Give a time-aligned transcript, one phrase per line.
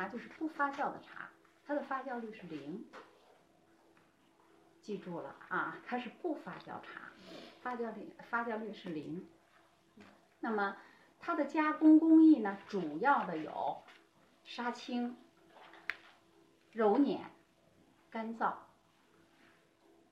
[0.00, 1.28] 茶就是不发酵的茶，
[1.66, 2.86] 它的发酵率是零。
[4.80, 7.12] 记住了啊，它是不发酵茶，
[7.60, 9.28] 发酵率发酵率是零。
[10.40, 10.78] 那么
[11.18, 13.82] 它的加工工艺呢，主要的有
[14.42, 15.18] 杀青、
[16.72, 17.30] 揉捻、
[18.10, 18.54] 干燥，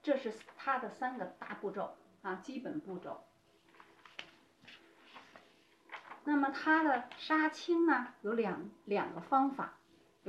[0.02, 3.24] 这是它的三个大步骤啊，基本步骤。
[6.24, 9.77] 那么它的杀青呢，有两两个方法，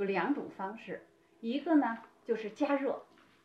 [0.00, 1.06] 有两种方式，
[1.40, 3.04] 一个呢就是加热，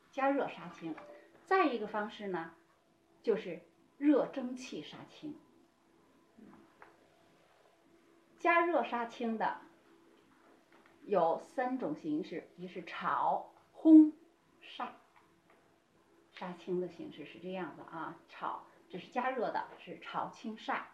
[0.09, 0.95] 加热杀青，
[1.43, 2.53] 再一个方式呢
[3.21, 3.59] 就是
[3.97, 5.35] 热蒸汽杀青。
[8.39, 9.59] 加热杀青的
[11.03, 14.13] 有三种形式，一是炒、烘、
[14.61, 14.93] 晒。
[16.31, 20.87] 杀青的形式是这样的啊，炒这是加热的，是炒、青、晒。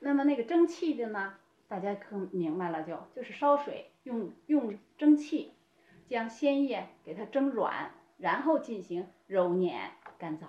[0.00, 1.38] 那么那个蒸汽的呢，
[1.70, 5.54] 大家可明白了，就就是烧水，用用蒸汽
[6.06, 10.48] 将鲜叶给它蒸软，然后进行揉捻干燥。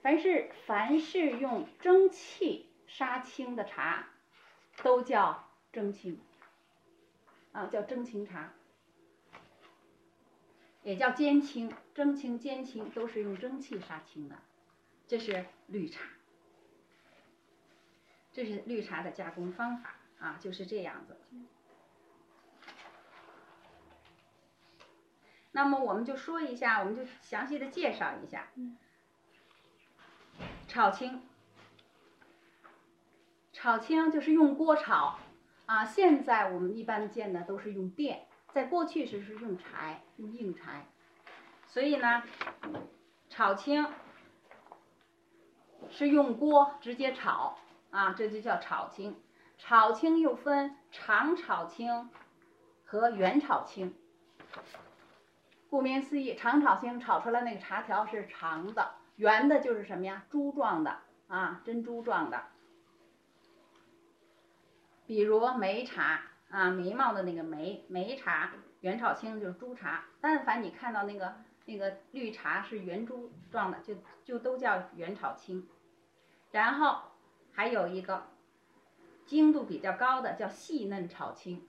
[0.00, 4.10] 凡是凡是用蒸汽杀青的茶。
[4.82, 6.20] 都叫蒸青，
[7.52, 8.52] 啊，叫蒸青茶，
[10.82, 14.36] 也叫煎青、蒸青、煎青，都是用蒸汽杀青的。
[15.06, 16.04] 这是绿茶，
[18.36, 21.16] 这是绿茶的加工方法啊，就是这样子。
[25.52, 28.48] 那么我们就说一下，我们就详细的介绍一下，
[30.68, 31.22] 炒青。
[33.54, 35.18] 炒青就是用锅炒，
[35.64, 40.84] 啊，现在我们一般见的都是用电，在过去时是用柴，用硬柴，
[41.68, 42.22] 所以呢，
[43.30, 43.88] 炒青
[45.88, 47.58] 是用锅直接炒，
[47.96, 49.16] 啊，这就叫炒青。
[49.56, 52.10] 炒青又分长炒青
[52.84, 53.94] 和圆炒青。
[55.70, 60.24] 顾名思义，长炒青炒出来那个茶条是长的，圆的就是什么呀？
[60.30, 60.98] 珠状的，
[61.28, 62.44] 啊，珍珠状的。
[65.06, 66.20] 比如眉茶
[66.50, 70.04] 啊，眉毛的那个眉眉茶，圆炒青就是珠茶。
[70.20, 75.66] 但凡你看到那个那个绿茶是圆珠状的，就就都叫圆炒青。
[76.50, 77.00] 然后
[77.56, 78.28] 还有一个
[79.24, 81.66] 精度比较高的叫细嫩炒青。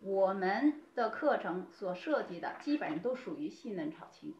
[0.00, 4.34] 我们的课程所涉及的基本上都属于细嫩炒青。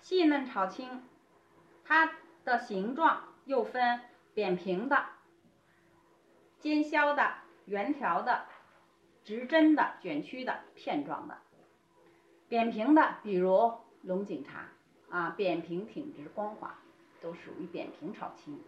[0.00, 1.02] 细嫩炒青，
[1.84, 2.14] 它
[2.44, 4.00] 的形状又分
[4.32, 5.04] 扁平的。
[6.60, 7.34] 尖削的、
[7.66, 8.44] 圆条的、
[9.24, 11.38] 直针的、卷曲的、片状的、
[12.48, 13.72] 扁平的，比如
[14.02, 14.68] 龙井茶
[15.08, 16.78] 啊，扁平挺直光滑，
[17.20, 18.60] 都属于扁平炒青。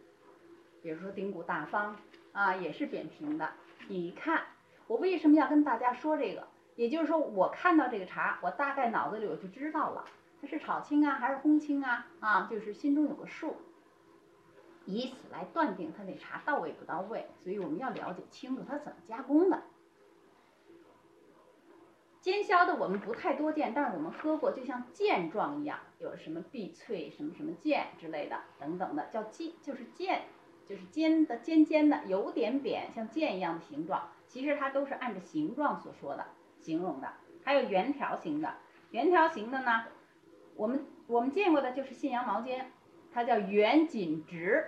[0.83, 1.97] 比如说顶骨大方
[2.33, 3.51] 啊，也是扁平的。
[3.89, 4.43] 你看，
[4.87, 6.49] 我为什么要跟大家说这个？
[6.77, 10.05] 也就是说，我看到这个茶，我大概脑子里我就知道了，
[10.41, 12.07] 它是炒青啊，还是烘青啊？
[12.21, 13.57] 啊，就是心中有个数。
[14.87, 19.63] 以此来断定它那茶到位不到位，所以我们要了解清楚它怎么加工的。
[22.21, 30.25] 尖削的我们不太多见，但是我们喝过，就像剑状一样，有什么碧翠什么什么剑之类的等等的，叫剑，就是剑，
[30.71, 34.09] 就是尖的尖尖的，有点扁，像剑一样的形状。
[34.29, 36.25] 其实它都是按照形状所说的
[36.61, 37.13] 形容的。
[37.43, 38.55] 还有圆条形的，
[38.93, 39.87] 圆条形的呢，
[40.55, 42.71] 我们我们见过的就是信阳毛尖。
[43.13, 44.65] 它叫圆紧直，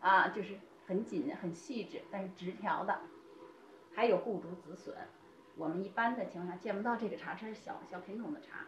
[0.00, 3.00] 啊，就是很紧很细致，但是直条的。
[3.94, 4.94] 还有固竹紫笋，
[5.56, 8.66] 我们一般的情况下见不到这个茶，这是小小品种的茶。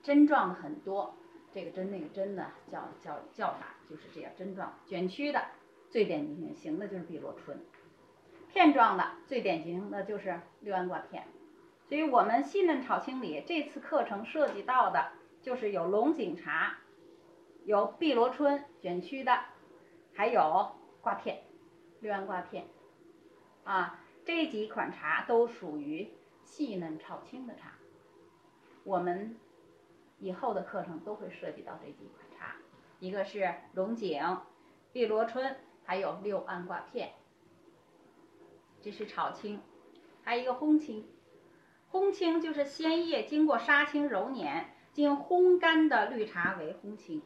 [0.00, 1.16] 针状的很多，
[1.52, 4.78] 这个针那个针的叫叫叫法就是这样针状。
[4.86, 5.42] 卷曲的
[5.90, 7.58] 最典型型的就是碧螺春，
[8.48, 11.26] 片状的最典型的就是六安挂片。
[11.88, 15.10] 所以我们细嫩炒青里这次课程涉及到的
[15.42, 16.78] 就是有龙井茶。
[17.64, 19.38] 有碧螺春卷曲的，
[20.14, 20.72] 还有
[21.02, 21.42] 挂片，
[22.00, 22.66] 六安挂片，
[23.64, 26.08] 啊，这几款茶都属于
[26.42, 27.72] 细嫩炒青的茶。
[28.82, 29.36] 我们
[30.20, 32.54] 以后的课程都会涉及到这几款茶，
[33.00, 34.38] 一个是龙井、
[34.92, 37.12] 碧螺春，还有六安挂片，
[38.80, 39.60] 这是炒青，
[40.22, 41.08] 还有一个烘青。
[41.90, 47.22] 烘青就是鲜叶经过杀青揉捻，经烘干的绿茶为烘青。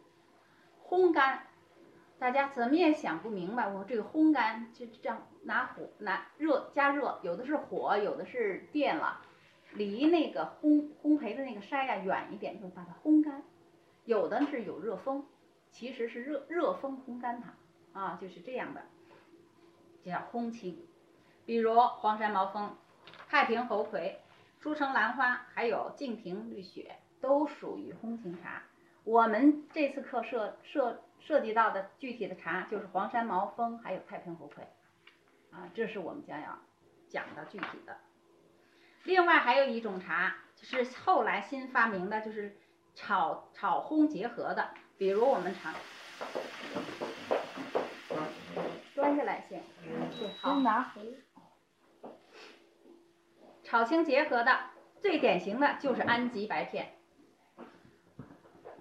[0.86, 1.48] 烘干，
[2.18, 3.68] 大家怎么也想不明白。
[3.68, 9.20] 我这个烘干就这样拿火拿热加热，有的是火，有的是电了，
[9.74, 13.42] 离那个烘烘焙的那个筛呀远一点，就把它烘干。
[14.04, 15.26] 有的是有热风，
[15.70, 18.82] 其实是热热风烘干它啊，就是这样的，
[20.02, 20.86] 叫烘青。
[21.46, 22.76] 比如黄山毛峰，
[23.28, 24.20] 太平猴魁、
[24.60, 28.62] 诸城兰花，还有敬亭绿雪，都属于烘青茶。
[29.04, 34.66] 我们这次课涉涉涉及到的具体的茶就是黄山毛峰，还有太平猴魁，
[35.50, 36.58] 啊，这是我们将要
[37.08, 37.96] 讲的具体的。
[39.04, 42.56] 另外还有一种茶就是后来新发明的，就是
[42.94, 45.74] 炒炒烘结合的，比如我们尝，
[48.94, 49.62] 端下来先，
[50.18, 51.22] 对，好，拿回。
[53.62, 54.58] 炒青结合的
[55.00, 56.94] 最典型的就是安吉白片。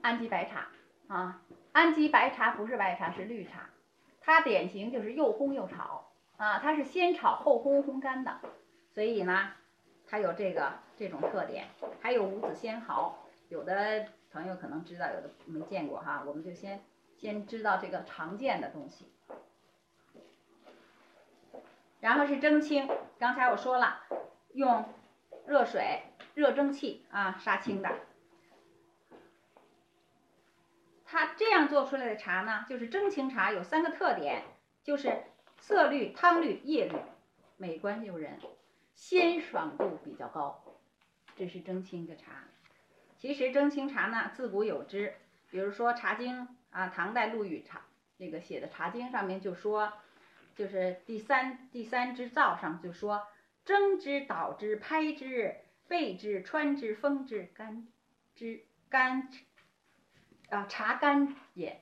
[0.01, 0.67] 安吉白茶
[1.07, 1.41] 啊，
[1.71, 3.69] 安吉白茶不是白茶，是绿茶。
[4.21, 8.39] 它典型就是又烘又炒啊，它是先炒后烘烘干的，
[8.93, 9.51] 所以呢，
[10.13, 11.65] 它有这个这种特点。
[12.00, 13.18] 还有五子仙毫，
[13.50, 16.24] 有的朋友可能知道，有的没见过哈。
[16.27, 16.83] 我们就先
[17.18, 19.12] 先知道这个常见的东西。
[22.00, 22.88] 然后是蒸青，
[23.18, 24.01] 刚才我说了，
[24.54, 24.86] 用
[25.48, 26.04] 热水
[26.36, 27.89] 热蒸汽啊杀青的。
[31.06, 34.44] 它这样做出来的茶呢，就是蒸青茶，有三个特点，
[34.83, 35.24] 就是
[35.60, 36.98] 色绿、汤绿、叶绿，
[37.57, 38.39] 美观诱人，
[38.93, 40.63] 鲜爽度比较高，
[41.35, 42.45] 这是蒸青的茶。
[43.17, 45.13] 其实蒸青茶呢，自古有之，
[45.49, 46.41] 比如说《茶经》
[46.71, 47.85] 啊，唐代陆羽茶
[48.17, 49.93] 那个写的《茶经》上面就说，
[50.55, 53.27] 就是第三第三支灶上就说，
[53.65, 55.55] 蒸之、捣之、拍之、
[55.87, 57.87] 焙之、穿之、封之、干
[58.35, 59.29] 之、干。
[60.49, 61.81] 啊，茶干也，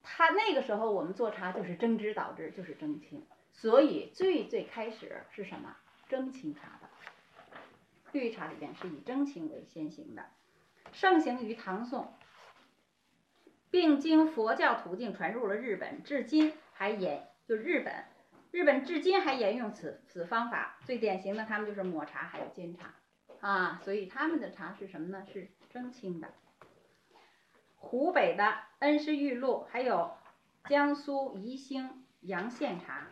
[0.00, 5.76] 他那个时候我们做茶就是蒸之捣之，就是蒸青，所以最最开始是什么
[6.10, 6.88] 蒸青茶的，
[8.10, 10.26] 绿茶里边是以蒸青为先行的，
[10.92, 12.12] 盛行于唐宋，
[13.70, 18.06] 并经佛教途径传入了日本，至今还沿就日本，
[18.50, 22.96] 日本至今还沿用此此方法，最典型的他们就是抹茶还有煎茶。
[23.40, 25.24] 啊，所以他们的茶是什么呢？
[25.32, 26.34] 是蒸青的。
[27.76, 30.16] 湖北的恩施玉露，还有
[30.68, 33.06] 江苏宜兴阳县茶，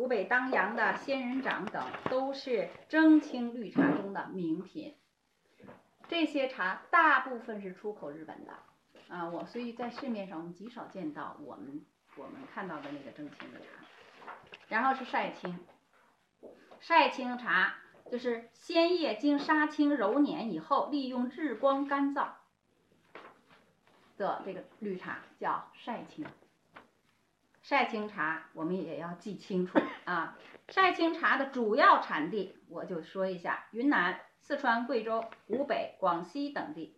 [0.00, 4.96] 湖北当阳的仙人掌等，都是蒸青绿茶中的名品。
[6.08, 8.52] 这些茶大部分是出口日本的
[9.10, 11.84] 啊，我所以在市面上我们极少见到我们
[12.16, 13.66] 我们看到的那个蒸青绿茶。
[14.68, 15.58] 然后是晒青，
[16.80, 17.74] 晒青茶
[18.10, 22.28] 就是鲜叶经杀青揉捻以后，利用日光干燥。
[24.16, 26.24] 的这个绿茶叫晒青，
[27.70, 30.36] 晒青茶我们也要记清楚啊。
[30.70, 36.96] 晒青茶的主要产地，我就说一下：云南、四川、贵州、湖北、广西等地。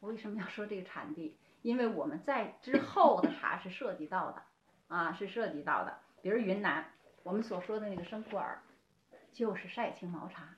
[0.00, 1.36] 我为什么要说这个产地？
[1.60, 4.42] 因为我们在之后的茶是涉及到的
[4.86, 5.98] 啊，是涉及到的。
[6.22, 6.86] 比如云南，
[7.22, 8.56] 我们所说的那个生普洱，
[9.34, 10.56] 就是晒青毛茶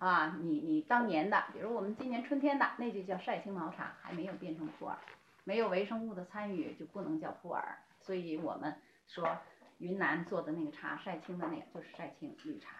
[0.00, 0.36] 啊。
[0.40, 4.98] 你你当年的，比如我们今年春天的，那就叫晒青毛茶，还没有变成普洱。
[5.44, 7.62] 没有微生物的参与就不能叫普洱，
[8.04, 9.38] 所以我们说
[9.78, 12.76] 云南做的那个茶晒青的那个就是晒青绿茶。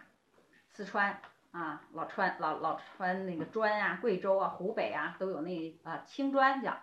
[0.69, 1.19] 四川
[1.49, 6.77] 啊，老川老老川那个砖啊，贵州啊，湖北啊都有那啊青砖叫，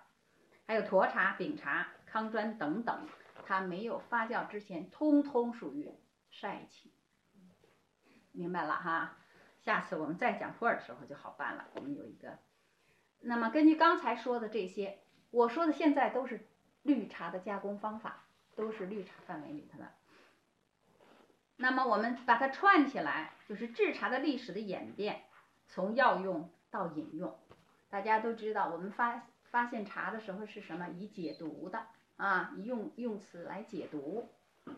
[0.67, 3.07] 还有沱茶、饼茶、康砖等等，
[3.47, 5.89] 它没有发酵之前，通通属于
[6.31, 6.91] 晒青。
[8.33, 9.19] 明白了哈，
[9.61, 11.69] 下次我们再讲普洱的时候就好办了。
[11.77, 12.39] 我们有一个，
[13.21, 14.99] 那么根据刚才说的这些。
[15.31, 16.47] 我说的现在都是
[16.83, 19.91] 绿茶的加工方法，都是绿茶范围里头的。
[21.57, 25.23] 那么我们把它串起来，就是制茶的历史的演变，
[25.69, 27.39] 从药用到饮用。
[27.89, 30.89] 大家都知道，我们发发现茶的时候是什么？
[30.89, 34.29] 以解毒的啊，用用词来解毒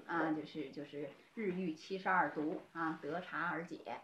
[0.06, 4.00] 啊，就是就是日遇七十二毒啊，得茶而解，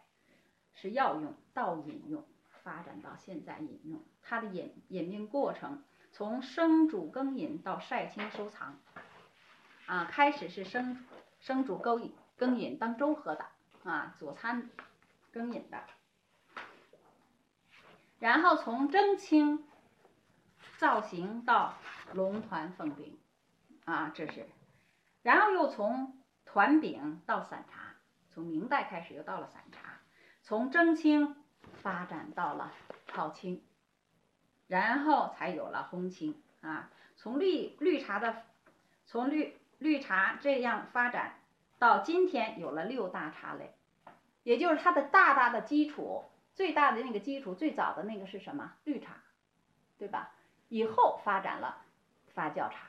[0.72, 2.24] 是药用到饮用，
[2.62, 5.82] 发展到现在饮用，它的演演变过程。
[6.12, 8.80] 从生煮羹饮到晒青收藏，
[9.90, 11.04] 啊，开始是生
[11.40, 13.44] 生煮勾饮羹饮当粥喝的
[13.82, 14.70] 啊，佐餐
[15.32, 15.82] 羹饮的，
[18.20, 19.66] 然后从蒸青
[20.78, 21.75] 造型到
[22.12, 23.18] 龙团凤饼，
[23.85, 24.49] 啊，这是，
[25.23, 27.97] 然后又从团饼到散茶，
[28.28, 29.99] 从明代开始又到了散茶，
[30.40, 31.35] 从蒸青
[31.82, 32.73] 发展到了
[33.09, 33.64] 炒青。
[34.68, 38.44] 然后才有了烘青啊，从绿绿茶的，
[39.04, 41.40] 从绿绿茶这样发展
[41.78, 43.75] 到今天有了六大茶类，
[44.42, 48.75] 也就是它的大大的基础，最大的那个基础，最早的那个是什么？
[48.84, 49.16] 绿茶，
[49.96, 50.32] 对吧？
[50.68, 51.78] 以后发展了
[52.34, 52.88] 发酵茶，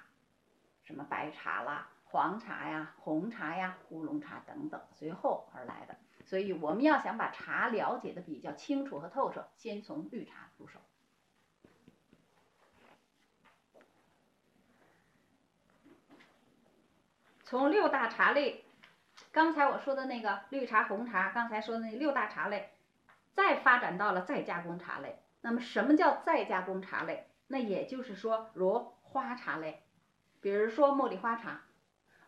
[0.83, 5.95] 什么白茶啦、黄茶呀、红茶呀、乌龙茶等等，随后而来的。
[6.25, 10.79] 所以我们要想把茶了解的比较清楚和透彻，先从绿茶入手。
[17.51, 18.63] 从六大茶类，
[19.33, 22.71] 刚才我说的那个绿茶、红茶，刚才说的那六大茶类，
[23.33, 25.19] 再发展到了再加工茶类。
[25.41, 27.27] 那么什么叫再加工茶类？
[27.47, 29.83] 那也就是说，如花茶类，
[30.39, 31.63] 比如说茉莉花茶、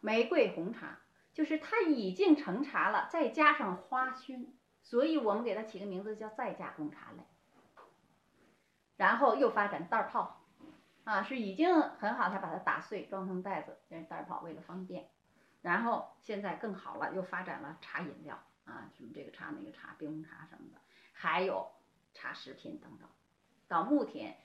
[0.02, 1.00] 玫瑰红茶，
[1.32, 7.24] 就是它已经成茶了，再加上花熏，所以我们给它起个名字叫再加工茶类。
[8.98, 10.43] 然后又发展袋泡，
[11.04, 15.10] 啊，是已经很好，他把它打碎装成袋子，这是袋泡，为了方便。
[15.62, 20.80] 然后现在更好了，又发展了茶饮料，啊，什么这个茶那个茶，冰红茶什么的，
[21.14, 21.72] 还有
[22.14, 23.08] 茶食品等等。
[23.68, 24.38] 到目前。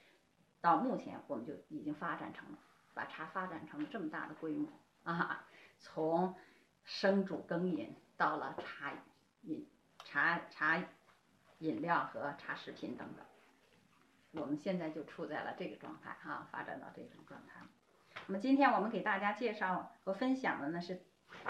[0.61, 2.59] 到目前，我们就已经发展成了，
[2.93, 4.69] 把茶发展成了这么大的规模
[5.05, 5.47] 啊！
[5.79, 6.35] 从
[6.83, 8.93] 生煮羹饮到了茶
[9.43, 9.71] 饮、
[10.05, 10.83] 茶茶
[11.59, 13.25] 饮料和茶食品等等，
[14.33, 17.61] 我们现在就处在了这个状态啊，发展到这种状态。
[18.27, 21.03] 那么今天我们给大家介绍和分享的呢是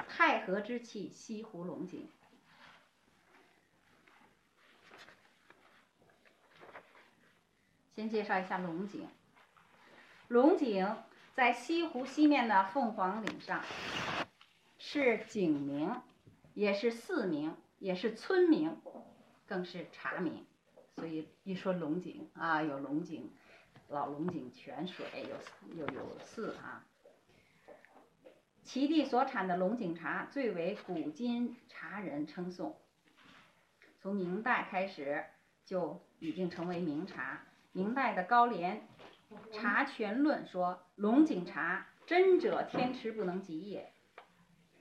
[0.08, 2.08] 太和之气西湖龙井。
[7.94, 9.08] 先介绍一下龙井。
[10.28, 10.96] 龙井
[11.34, 13.64] 在西湖西面的凤凰岭上，
[14.78, 16.00] 是景名，
[16.54, 18.80] 也是寺名，也是村名，
[19.46, 20.46] 更是茶名。
[20.98, 23.30] 所以一说龙井啊，有龙井、
[23.88, 26.84] 老龙井泉水，有有有寺啊。
[28.64, 32.76] 其地所产的龙井茶最为古今茶人称颂，
[34.00, 35.24] 从明代开始
[35.64, 37.44] 就已经成为名茶。
[37.70, 38.88] 明代的高廉
[39.52, 43.92] 《茶全论》说：“龙井茶真者天池不能及也，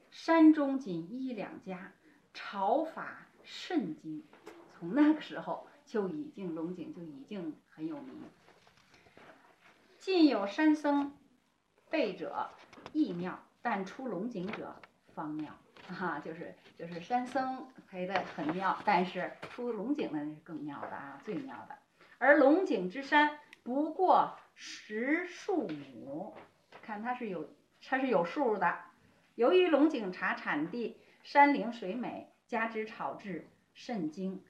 [0.09, 1.93] 山中仅一两家，
[2.33, 4.25] 炒法甚精。”
[4.79, 8.21] 从那个时候就已经龙井就已经很有名。
[9.99, 11.17] 近有山僧
[11.89, 12.51] 背者
[12.93, 14.75] 亦妙，但出龙井者
[15.15, 15.57] 方妙。
[15.87, 21.77] 哈，就是就是山僧陪的很妙，但是出龙井的那是更妙的啊，最妙的。
[22.17, 26.35] 而龙井之山不过十数亩，
[26.81, 27.49] 看它是有
[27.81, 28.79] 它是有数的。
[29.35, 34.43] 由于龙井茶产地山灵水美，加之炒制甚精，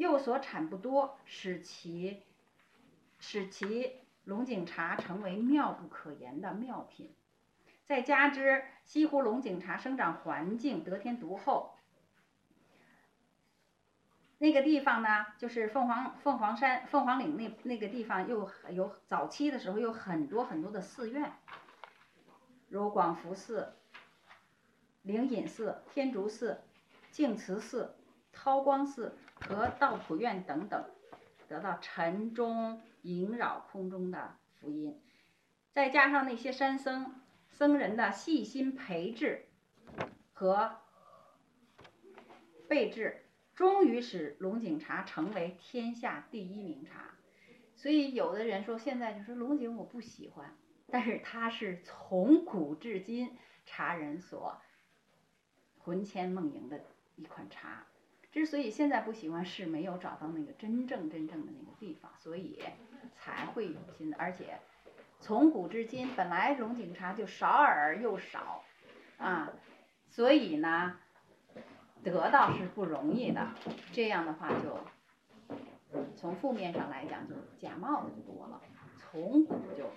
[0.00, 2.22] 又所产不多，使其
[3.18, 7.14] 使其龙井茶成为妙不可言的妙品。
[7.84, 11.74] 再加之西湖龙井茶生长环境得天独厚。
[14.38, 21.30] 那个地方呢，就是凤凰凤凰山凤凰岭那那个地方，又有早期的时候有很多很多的寺院，
[22.70, 23.74] 如广福寺、
[25.02, 26.62] 灵隐寺、天竺寺、
[27.10, 27.96] 净慈寺、
[28.32, 30.90] 韬光寺和道普院等等，
[31.48, 35.00] 得到晨钟萦绕空中的福音，
[35.72, 39.46] 再加上那些山僧僧人的细心培植
[40.32, 40.76] 和
[42.68, 43.26] 备制。
[43.52, 47.10] 终于使龙井茶成为天下第一名茶，
[47.76, 50.56] 所以有的人说现在就说龙井我不喜欢，
[50.86, 54.62] 但是它是从古至今茶人所
[55.76, 56.80] 魂牵梦萦的
[57.16, 57.86] 一款茶。
[58.30, 62.62] 之所以现在不喜欢，是没有找到那个真正真正的那个地方，所以
[63.16, 64.16] 才会有新的。
[64.18, 64.58] 而且
[65.20, 68.62] 从古至今，本来龙井茶就少而又少
[69.18, 69.52] 啊，
[70.08, 70.96] 所以呢。
[72.02, 73.46] 得到是不容易的，
[73.92, 74.78] 这样的话就
[76.16, 78.58] 从负面上来讲，就假冒的就多了。
[78.96, 79.90] 从古就有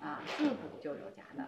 [0.00, 1.46] 啊，自古就有假的。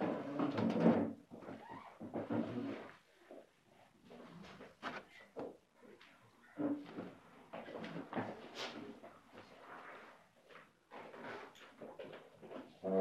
[12.87, 12.93] 比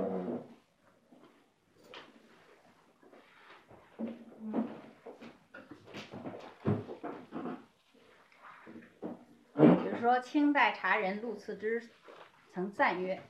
[9.92, 11.88] 如说清代茶人陆次之
[12.52, 13.22] 曾赞曰：“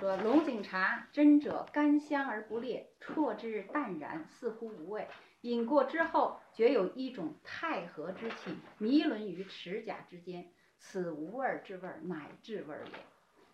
[0.00, 5.06] 说龙井茶真者甘香而不烈，啜之淡然，似乎无味。
[5.42, 12.98] 饮过之后，觉有一种太和之气，迷沦于齿甲之间，此无味之味，乃至味也。”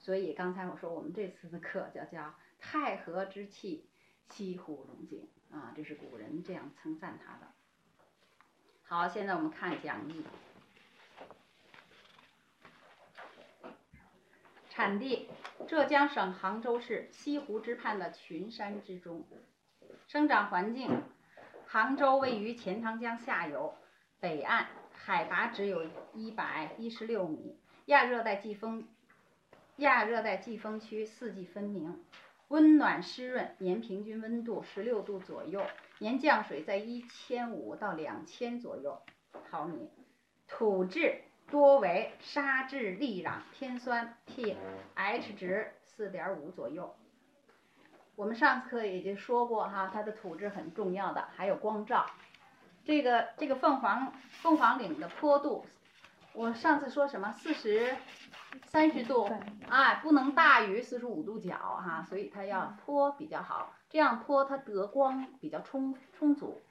[0.08, 3.86] 所以刚才我说我们这次的课叫叫太和之气，
[4.30, 7.52] 西湖龙井啊，这是古人这样称赞它的。
[8.84, 10.24] 好，现在我们看讲义。
[14.70, 15.28] 产地：
[15.68, 19.26] 浙江省杭州市西湖之畔的群山之中。
[20.06, 21.02] 生长环境：
[21.66, 23.74] 杭州位于钱塘江下游，
[24.20, 28.88] 北岸，海拔只有一百一十六米，亚热带季风，
[29.78, 32.04] 亚热带季风区四季分明，
[32.48, 35.64] 温暖湿润，年平均温度十六度左右，
[36.00, 39.00] 年降水在一千五到两千左右
[39.48, 39.88] 毫米，
[40.48, 46.96] 土质多为沙质砾壤，偏酸，pH 值四点五左右。
[48.16, 52.04] 我们上次课已经说过哈，它的土质很重要的，还有光照。
[52.84, 55.64] 这个这个凤凰凤凰岭的坡度，
[56.38, 57.96] 我上次说什么四十
[58.66, 59.28] 三十度，
[59.68, 66.62] 哎，不能大于四十五度角哈，所以它要坡比较好，这样坡它得光比较充充足。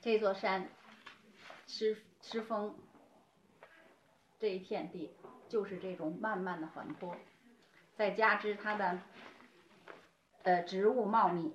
[0.00, 0.68] 这座山，
[1.66, 2.76] 狮狮峰，
[4.38, 5.12] 这一片地
[5.48, 7.16] 就是这种慢慢的缓坡，
[7.96, 9.00] 再加之它的
[10.44, 11.52] 呃植物茂密。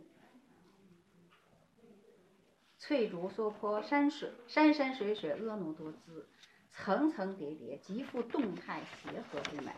[2.77, 6.27] 翠竹娑坡，山水山山水水婀娜多姿，
[6.77, 9.71] 层层叠叠，极富动态协和之美。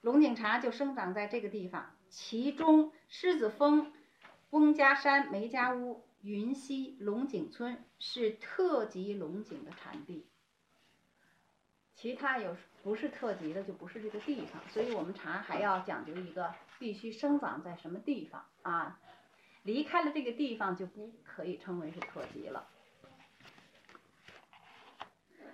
[0.00, 3.92] 龙井茶就生长在这个地方，其中狮子峰、
[4.50, 10.26] 翁家山、梅家坞、云溪、龙井村是特级龙井的产地。
[11.94, 14.62] 其他有不是特级的，就不是这个地方。
[14.70, 18.98] 所以我们茶还要讲究一个，必须生长在什么地方啊？
[19.62, 22.66] 离开了这个地方，就不可以称为是特级了。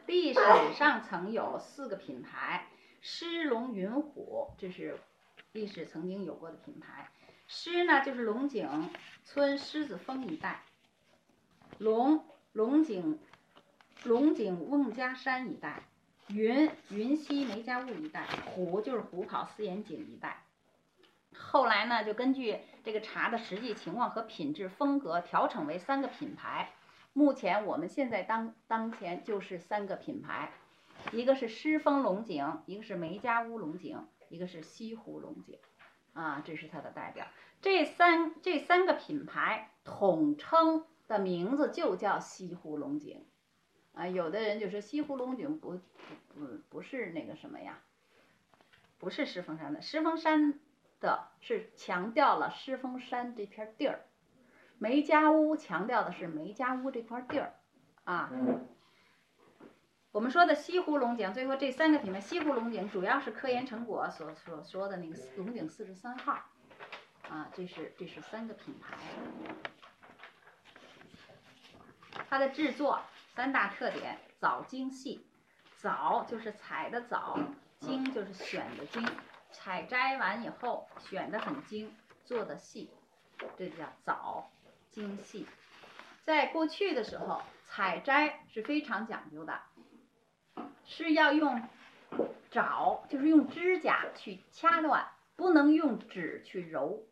[0.06, 0.40] 历史
[0.74, 2.66] 上曾有四个品牌：
[3.00, 4.98] 狮、龙、云、虎，这是
[5.52, 7.10] 历史曾经有过的品牌。
[7.48, 8.90] 狮呢，就是龙井
[9.24, 10.62] 村狮子峰一带；
[11.78, 13.18] 龙，龙井
[14.04, 15.82] 龙井翁家山一带；
[16.28, 20.44] 云，云溪梅家坞一带；虎，就是虎跑四眼井一带。
[21.36, 26.72] 后来呢，就根据这个茶的实际情况和品质风格调整为三个品牌。
[27.16, 30.52] 目前我们现在当当前就是三个品牌，
[31.12, 35.58] 一个是狮峰龙井，一个是梅家坞龙井，一个是西湖龙井，
[36.12, 37.26] 啊，这是它的代表。
[37.62, 43.24] 这三这三个品牌统称的名字就叫西湖龙井，
[43.94, 45.80] 啊，有的人就说西湖龙井不不
[46.34, 47.78] 不不是那个什么呀，
[48.98, 50.60] 不是狮峰山的，狮峰山。
[50.98, 54.06] 的是强调了狮峰山这片地儿，
[54.78, 57.54] 梅家坞强调的是梅家坞这块地儿，
[58.04, 58.30] 啊，
[60.12, 66.40] 我们说的西湖龙井，最后这三个品牌，西湖龙井主要是科研成果所所说的那个龙井四十三号，
[67.28, 68.96] 啊，这是这是三个品牌，
[72.28, 73.00] 它的制作
[73.34, 75.26] 三大特点：早、精、细。
[75.78, 77.38] 早就是采的早，
[77.80, 79.06] 精就是选的精。
[79.52, 82.90] 采摘完以后，选的很精，做的细，
[83.58, 84.50] 这叫早
[84.96, 85.46] 精细。
[86.24, 89.60] 在过去的时候，采摘是非常讲究的，
[90.86, 91.62] 是要用
[92.50, 95.06] 爪，就是用指甲去掐断，
[95.36, 97.04] 不能用指去揉。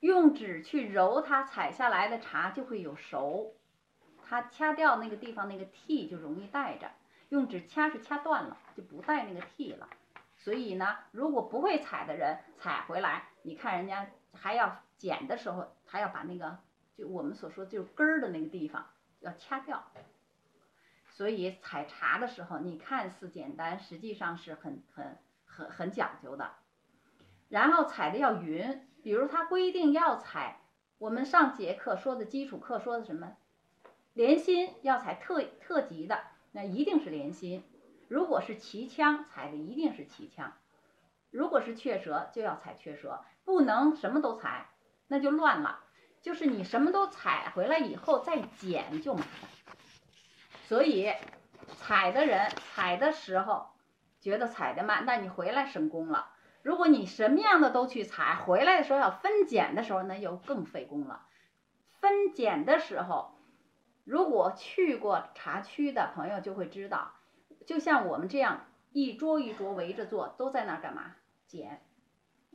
[0.00, 3.54] 用指去揉它采下来的茶就会有熟，
[4.28, 6.90] 它掐掉那个地方那个蒂就容易带着。
[7.30, 9.88] 用指掐是掐断了，就不带那个蒂了。
[10.36, 16.58] 所以呢，如果不会采的人采回来，你看人家还要剪的时候，还要把那个
[16.96, 18.84] 就我们所说就根儿的那个地方
[19.20, 19.84] 要掐掉。
[21.12, 26.50] 所以采茶的时候，你看似简单，实际上是很很很很讲究的。
[27.48, 30.62] 然后采的要匀，比如他规定要采，
[30.98, 33.36] 我们上节课说的基础课说的什么，
[34.14, 37.62] 连心要采特特级的，那一定是连心。
[38.08, 40.54] 如果是齐腔采的一定是齐腔，
[41.30, 44.70] 如果是雀舌就要采雀舌，不能什么都采，
[45.06, 45.83] 那就乱了。
[46.24, 49.76] 就是你什么都采回来以后再剪就麻烦。
[50.66, 51.12] 所以
[51.76, 53.66] 采的人采的时候
[54.22, 56.30] 觉得采的慢，那你回来省工了。
[56.62, 61.26] 如果你什么样的都去采，回来的时候要分拣的时候，那就更费工了。
[62.00, 63.34] 分拣的时候，
[64.04, 67.12] 如果去过茶区的朋友就会知道。
[67.66, 71.16] 就像我们这样一桌一桌围着坐，都在那儿干嘛？
[71.46, 71.82] 拣，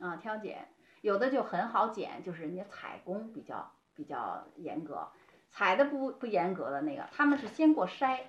[0.00, 0.68] 啊，挑拣。
[1.00, 5.08] 有的就很好剪，就是人家采工比较比较严格，
[5.50, 8.20] 采的不不严格的那个，他们是先过筛。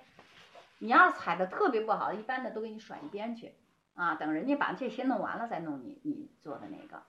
[0.78, 3.54] 你要采的特别不好，一般的都给你甩一边去，
[3.94, 7.02] 啊，等人家把这些弄完了再弄你你做的那个。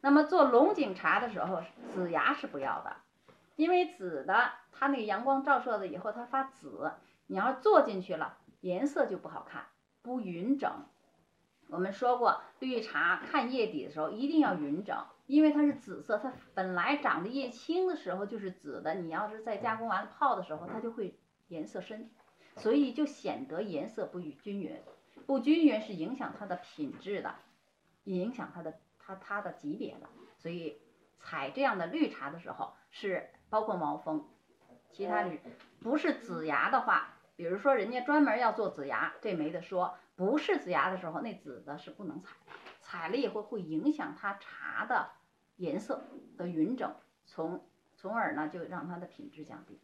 [0.00, 1.62] 那么做龙井茶的时候，
[1.94, 2.96] 紫芽是不要的，
[3.56, 6.92] 因为紫的它那个阳光照射了以后它发紫，
[7.26, 8.36] 你要做进去了。
[8.60, 9.66] 颜色就不好看，
[10.00, 10.70] 不匀整。
[11.68, 14.96] 我们说过，绿茶看叶底的时候一定要匀整，
[15.26, 18.94] 因为它是紫色，它本来长的叶青的时候就是紫的。
[18.94, 22.10] 你要是在加工完了泡的时候，它就会颜色深，
[22.56, 24.80] 所以就显得颜色不均匀，
[25.26, 27.34] 不均匀是影响它的品质的，
[28.04, 30.08] 影响它的它它的级别的。
[30.36, 30.78] 所以
[31.18, 34.24] 采这样的绿茶的时候，是包括毛峰，
[34.92, 35.40] 其他绿
[35.80, 39.96] 不是紫芽的话，比如说人家专门要做紫芽，这没得说。
[40.16, 42.36] 不是紫芽的时候，那紫的是不能采，
[42.80, 45.10] 采了以后会影响它茶的
[45.56, 46.04] 颜色
[46.38, 46.94] 的匀整，
[47.26, 49.80] 从从而呢就让它的品质降低。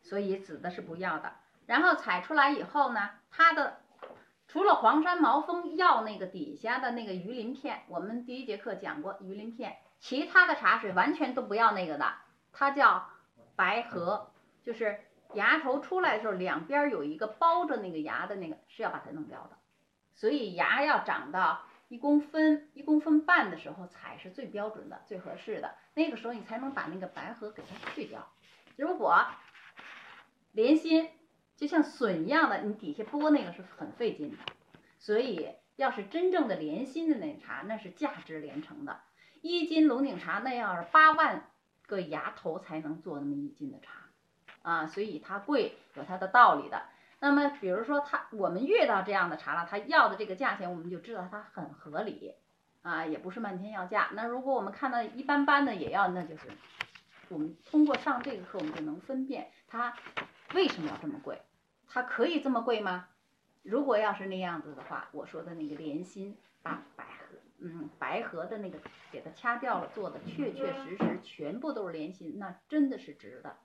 [0.00, 1.34] 所以紫的是不要的。
[1.66, 3.80] 然后采出来以后呢，它的
[4.48, 12.14] 除了黄山毛峰要那个底下的那个鱼鳞片，我们第一节课讲过鱼鳞片，其他的茶水完全都不要那个的，
[12.52, 13.10] 它叫
[13.54, 14.30] 白荷，
[14.62, 14.98] 就是。
[15.34, 19.56] 芽头出来的时候，两边有一个包着那个芽的那个是要把它弄掉的，
[20.14, 25.74] 所以芽要长到一公分、一公分半的时候采是最标准的、最合适的。
[25.94, 28.32] 那个时候你才能把那个白核给它去掉。
[28.76, 29.24] 如果
[30.52, 31.10] 连心
[31.56, 34.36] 就像笋一样的，你底下剥那个是很费劲的。
[34.98, 39.00] 所以要是真正的连心的那茶，那是价值连城的。
[39.42, 41.50] 一斤龙井茶那要是八万
[41.86, 43.99] 个芽头才能做那么一斤的茶。
[44.62, 46.82] 啊，所以它贵有它的道理的。
[47.22, 52.34] 那么，比如说它我们遇到这样的茶了，它要的这个价钱，我们就知道它很合理，
[52.80, 54.08] 啊，也不是漫天要价。
[54.14, 56.48] 那如果我们看到一般般的也要，那就是
[57.28, 59.94] 我们通过上这个课，我们就能分辨它
[60.54, 61.42] 为什么要这么贵，
[61.88, 63.08] 它可以这么贵吗？
[63.62, 68.78] 如果要是那样子的话，我说的那个莲心把百合，嗯，白合的那个
[69.12, 73.56] 给它掐掉了，做的确确实实全部都是莲心，那真的是值的。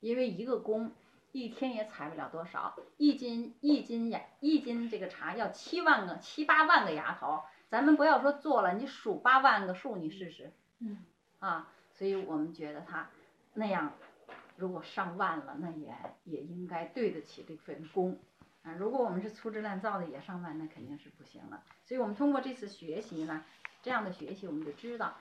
[0.00, 0.92] 因为一个工
[1.32, 11.04] 一天也采不了多少，一斤一斤芽一斤这个茶要七万个七八万个芽头，咱们不要说做了，你数八万个数你试试，嗯，
[11.38, 13.10] 啊，所以我们觉得他
[13.52, 13.92] 那样，
[14.56, 18.18] 如果上万了，那也也应该对得起这份工，
[18.62, 21.62] 啊，如果我们是粗制滥造的也上万，那肯定是不行了。
[21.84, 23.44] 所以我们通过这次学习呢，
[23.82, 25.14] 这样的学习我们就知道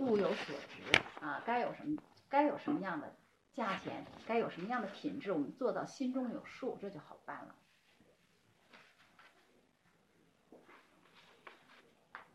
[0.00, 3.14] 物有所值啊，该有什么该有什么样的。
[3.54, 7.54] 价钱该有什么样的品质，我们做到心中有数，这就好办了。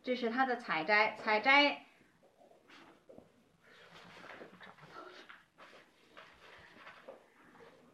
[0.04, 1.84] 这是它的采摘，采摘。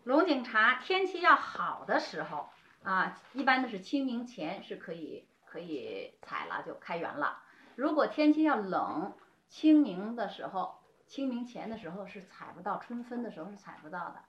[0.04, 2.50] 龙井茶天气要好的时候
[2.84, 7.42] 啊，一般都是清明前是可以可以采了，就开园了。
[7.76, 10.83] 如果天气要冷，清明的时候。
[11.14, 14.24] 清明前的时候是采不到，春分的时候是采不到的。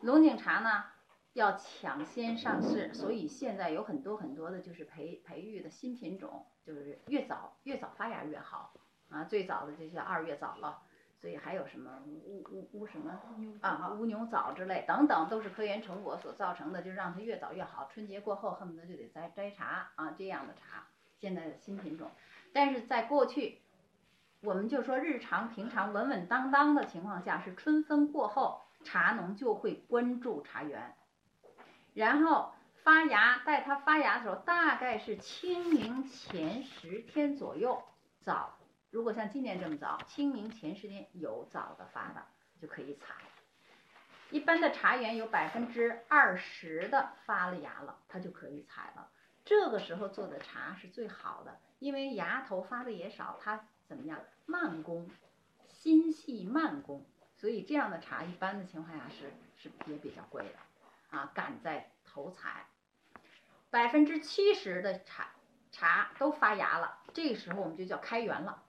[0.00, 0.82] 龙井茶呢
[1.34, 8.74] 要抢先上市，所以现在有很多很多的就是培培育的新品种，就是越早越早发芽越好
[9.08, 9.22] 啊。
[9.22, 10.82] 最早的就叫二月枣了，
[11.20, 13.20] 所以还有什么乌乌乌什么
[13.60, 17.88] 啊乌牛枣之类等等，都是科研成果所造成的，就让它越早越好。
[17.94, 20.88] 春节过后恨不得就得摘摘茶啊这样的茶，
[21.20, 22.10] 现在的新品种，
[22.52, 23.62] 但是在过去。
[24.46, 30.94] 我们就说日常平常稳稳当当的情况下，是春分过后，茶农就会关注茶园，
[31.94, 32.54] 然后
[32.84, 37.82] 发芽，待它发芽的时候，大概是清明前十天左右，
[38.20, 38.56] 早。
[38.90, 42.22] 如果像今年这么早，清明前十天有早的发的，
[42.62, 43.16] 就可以采。
[44.30, 49.08] 一般的茶园有百分之二十的发了芽了，它就可以采了。
[49.44, 53.66] 这个时候做的茶是最好的，因为芽头发的也少，它。
[53.88, 54.18] 怎么样？
[54.46, 55.10] 慢工，
[55.68, 57.04] 心细慢工，
[57.36, 62.66] 所以这样的茶一般的情况下是是也比较贵的，啊，赶在头采，
[63.70, 65.30] 百分之七十的茶
[65.72, 68.62] 茶都发芽了，这个时候我们就叫开园了，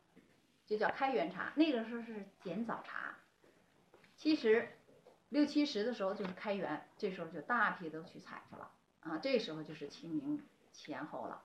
[0.66, 1.54] 就叫开园茶。
[1.56, 3.16] 那个时候是捡早茶，
[4.16, 4.70] 其实
[5.30, 11.44] 六七十的时候就是开园，这时候就大批都去采去了，啊，这时候就是清明前后了。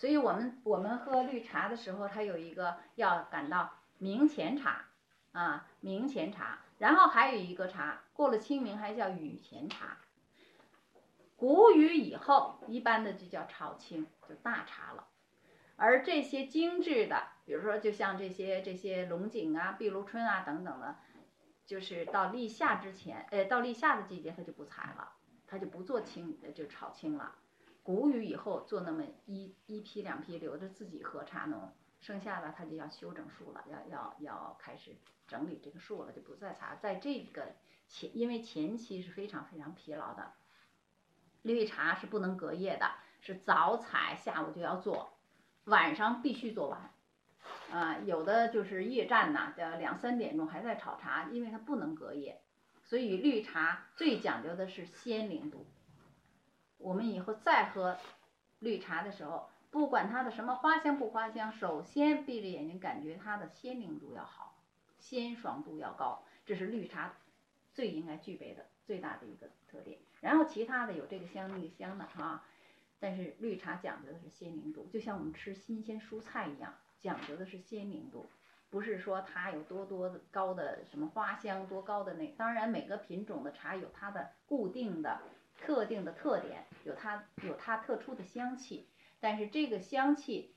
[0.00, 4.86] 所以我们我们喝绿茶的时候，它有一个要赶到明前茶，
[5.32, 9.98] 啊，明前茶，然后还有一个茶，过了清明还叫雨前茶。
[11.36, 15.06] 谷雨以后，一般的就叫炒青，就大茶了。
[15.76, 20.96] 而这些精致的，比如说就像这些这些龙井啊、碧螺春啊等等的，
[21.66, 25.12] 就是到立夏之前，呃，到立夏的季节，它就不采了，
[25.46, 27.34] 它就不做青，就炒青了。
[27.82, 36.78] 谷雨以后做那么一一批两批留着自己喝茶农，剩下的他就要修整树了，要要要开始整理这个树了，就不再采。
[36.80, 37.54] 在这个
[37.88, 40.32] 前，因为前期是非常非常疲劳的，
[41.42, 42.90] 绿茶是不能隔夜的，
[43.20, 45.14] 是早采下午就要做，
[45.64, 46.92] 晚上必须做完，
[47.72, 52.42] 啊，有的就是夜战呐，叫两三点钟还在炒茶，因为它不能隔夜，
[52.84, 55.66] 所以绿茶最讲究的是鲜灵度。
[56.80, 57.98] 我们以后再喝
[58.58, 64.58] 绿茶的时候，不管它的什么花香不花香，首先闭着眼睛感觉它的鲜灵度要好，
[64.98, 67.14] 鲜爽度要高，这是绿茶
[67.74, 69.98] 最应该具备的最大的一个特点。
[70.20, 72.44] 然后其他的有这个香那个香的啊，
[72.98, 78.30] 但是绿茶讲究的是鲜灵度，就像我们吃新鲜蔬菜一样，讲究的是鲜灵度，
[78.70, 82.26] 不是说它有多多的高的什么花香多高的那。
[82.38, 85.20] 当然每个品种的茶有它的固定的。
[85.60, 88.88] 特定的特点有它有它特殊的香气，
[89.20, 90.56] 但是这个香气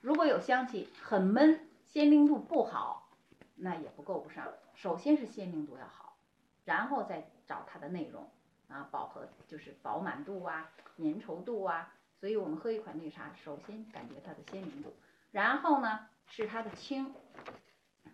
[0.00, 3.10] 如果有香气很闷，鲜明度不好，
[3.54, 4.52] 那也不够不上。
[4.74, 6.18] 首先是鲜明度要好，
[6.64, 8.30] 然后再找它的内容
[8.68, 11.94] 啊，饱和就是饱满度啊，粘稠度啊。
[12.20, 14.94] 所以我们喝一款绿茶，首先感觉它的鲜明度，
[15.30, 17.14] 然后呢是它的清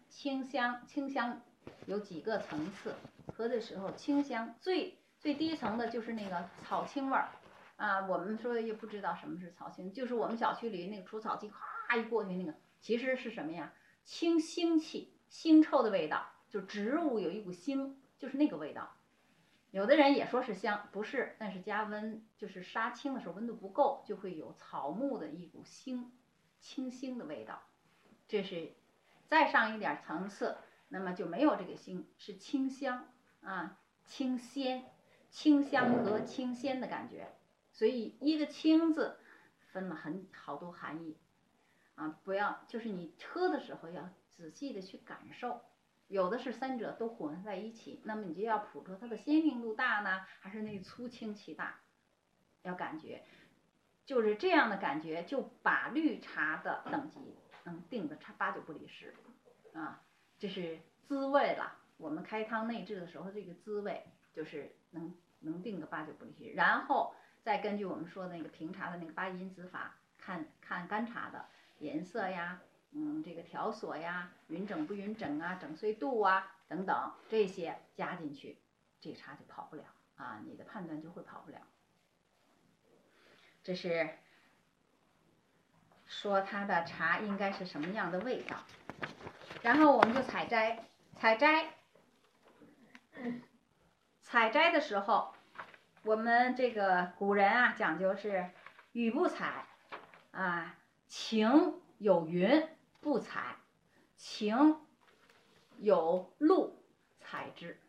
[0.08, 1.42] 清香，清香
[1.86, 2.94] 有几个层次，
[3.34, 4.99] 喝的时候清香最。
[5.20, 7.28] 最低层的就是那个草青味儿，
[7.76, 11.52] 啊，我们说也不知道什么是草青，就是我们小区里那个除草机，
[11.90, 13.70] 咵一过去那个，其实是什么呀？
[14.02, 18.96] 清腥气、腥臭的味道，就植物有一股腥，就是那个味道。
[19.70, 26.06] 有的人也说是香，不是，但是加温就是杀青的时候温度不够，就会有草木的一股腥、
[26.58, 27.62] 清腥的味道。
[28.26, 28.72] 这是
[29.28, 30.56] 再上一点层次，
[30.88, 33.06] 那么就没有这个腥，是清香
[33.42, 34.86] 啊，清鲜。
[35.30, 37.28] 清香和清鲜的感觉，
[37.72, 39.16] 所以一个“清”字
[39.72, 41.16] 分了很好多含义
[41.94, 42.18] 啊！
[42.24, 45.62] 不要就是你喝的时候要仔细的去感受，
[46.08, 51.80] 有的是三者都混合在一起，那么你就要捕捉它的鲜明度大呢，还是那粗清气大？
[52.62, 53.24] 要感觉，
[54.04, 59.14] 就是这样的感觉，就把绿茶的等级能定的差八九不离十
[59.72, 60.02] 啊！
[60.38, 61.78] 这是滋味了。
[61.96, 64.04] 我们开汤内制的时候，这个滋味。
[64.32, 71.46] 就是能能定个八九不离十，然后再根据我们说的那个评茶的那个八因子法，看看干茶的
[71.78, 72.60] 颜色呀，
[72.92, 78.58] 嗯，这个条索呀，匀整不匀整啊，整碎度啊等等这些加进去，
[79.00, 79.84] 这茶就跑不了
[80.16, 81.58] 啊，你的判断就会跑不了。
[83.62, 84.08] 这是
[86.06, 88.56] 说它的茶应该是什么样的味道，
[89.62, 90.84] 然后我们就采摘，
[91.16, 91.74] 采摘。
[94.30, 95.34] 采摘的时候，
[96.04, 98.48] 我们这个古人啊讲究是
[98.92, 99.66] 雨不采，
[100.30, 100.76] 啊
[101.08, 102.68] 晴有云
[103.00, 103.56] 不采，
[104.16, 104.76] 晴
[105.78, 106.80] 有露
[107.18, 107.80] 采之，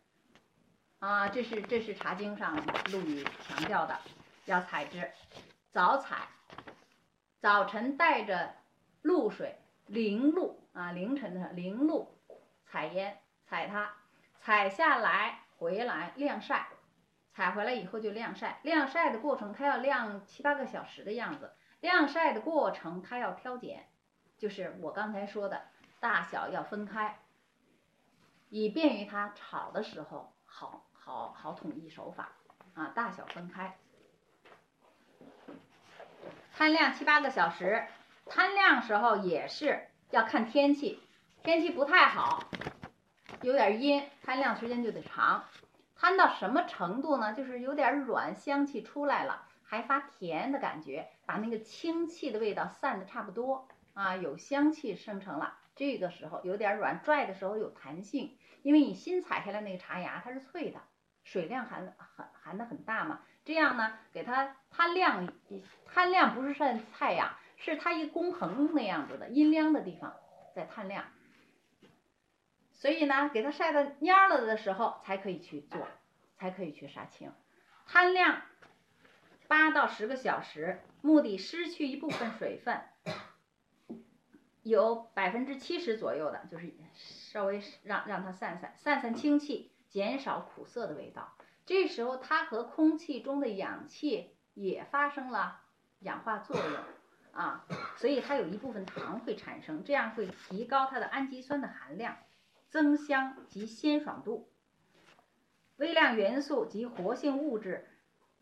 [0.98, 2.56] 啊这是这是《茶经》上
[2.92, 4.00] 陆羽强调的，
[4.46, 5.12] 要采之，
[5.72, 6.28] 早采，
[7.40, 8.56] 早晨带着
[9.04, 12.18] 露水零露啊凌晨的零露
[12.66, 13.94] 采烟采它，
[14.40, 15.41] 采下来。
[15.62, 16.69] 回来晾晒，
[17.36, 18.60] 采回来以后就晾晒。
[18.63, 21.54] 晾晒的过程，它要晾七八个小时的样子。
[21.82, 23.86] 晾晒的过程，它要挑拣，
[24.39, 25.62] 就是我刚才说的，
[26.00, 27.19] 大小要分开，
[28.50, 32.30] 以便于它炒的时候好好好统一手法
[32.74, 32.88] 啊。
[32.95, 33.78] 大小分开，
[36.54, 37.86] 摊晾七八个小时。
[38.26, 41.00] 摊晾时候也是要看天气，
[41.43, 42.50] 天气不太好。
[43.42, 45.44] 有点阴，摊晾时间就得长，
[45.96, 47.34] 摊到什么程度呢？
[47.34, 55.58] 就是有点软，香气出来了，还发甜的感觉，把那个清气的味道散的差不多啊，有香气生成了。
[55.76, 60.80] 这个时候有点软，拽的时候有弹性，因为你新采下来那个茶芽它是脆的，
[61.24, 63.22] 水量含含含的很大嘛。
[63.44, 65.28] 这样呢，给它摊晾，
[65.88, 70.14] 摊晾不是晒太阳，是它一公横那样子的阴凉的地方
[70.54, 71.06] 在摊晾。
[72.82, 75.88] 所以呢，给它晒的蔫了的时候，才可以去做，
[76.36, 77.32] 才可以去杀青。
[77.86, 78.41] 摊晾
[79.48, 82.82] 八到十个小时，目的失去一部分水分，
[84.63, 91.36] 有百分之七十左右的，就是稍微让让它散散散散清气，减少苦涩的味道。
[91.67, 95.62] 这时候它和空气中的氧气也发生了
[96.00, 96.84] 氧化作用
[97.32, 97.63] 啊，
[97.98, 102.17] 所以它有一部分糖会产生，这样会提高它的氨基酸的含量。
[102.72, 104.50] 增香及鲜爽度，
[105.76, 107.88] 微量元素及活性物质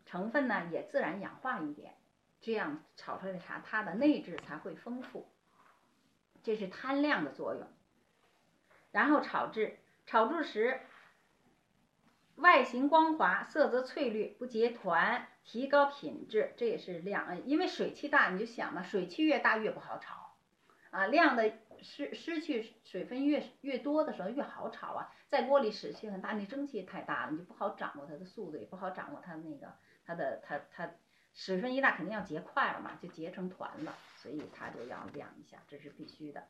[0.06, 1.96] 成分呢也自然氧化一点，
[2.40, 5.28] 这样炒出来的茶它的内质才会丰富。
[6.44, 7.66] 这是摊晾的作用。
[8.92, 10.80] 然后炒制，炒制时
[12.36, 16.54] 外形光滑，色泽翠绿，不结团，提高品质。
[16.56, 20.34] 这也是量，因为水气大，你就想嘛，水气越大越不好炒
[20.90, 29.72] 啊，晾的失失去水分越越多的时候越好炒啊，在锅里使气很大，那蒸汽太大了，你就不好掌握它的速度，也不好掌握它那个
[30.04, 30.90] 它的它它
[31.32, 36.46] 水分一大肯定要结块了嘛，就结成团了，所以它就要晾一下，这是必须的。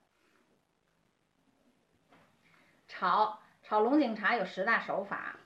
[2.88, 5.38] 炒炒龙井茶有十大手法，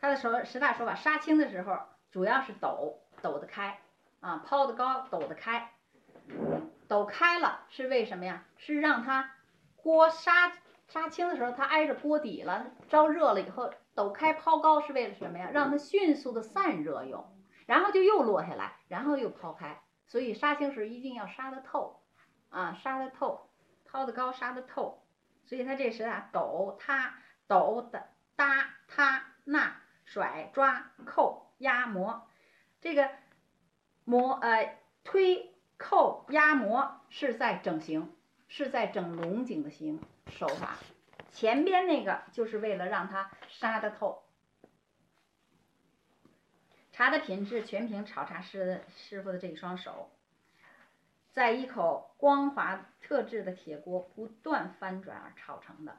[0.00, 1.78] 它的手十大手法，杀青的时候
[2.10, 3.80] 主要是抖抖得开
[4.20, 5.72] 啊，抛得高，抖得开。
[6.88, 8.44] 抖开了是为什么呀？
[8.56, 9.32] 是让它
[9.76, 10.52] 锅杀
[10.88, 15.50] 杀青的时候，它挨着锅底了，着热了以后抖开抛高是为了什么呀？
[15.52, 17.26] 让它迅速的散热用，
[17.66, 19.80] 然后就又落下来，然后又抛开。
[20.06, 22.00] 所以杀青时一定要杀得透
[22.50, 23.50] 啊，杀得透，
[23.84, 25.02] 抛得高，杀得透。
[25.44, 27.14] 所以它这时啊，抖它
[27.48, 32.28] 抖的搭它那甩抓扣压磨，
[32.80, 33.10] 这个
[34.04, 35.52] 磨呃推。
[35.78, 38.12] 扣压模是在整形，
[38.48, 40.76] 是在整龙井的形手法。
[41.30, 44.22] 前边那个就是为了让它杀得透。
[46.92, 50.10] 茶的品质全凭炒茶师师傅的这一双手，
[51.30, 55.98] 在一口光滑特制的铁锅不断翻转而炒成的。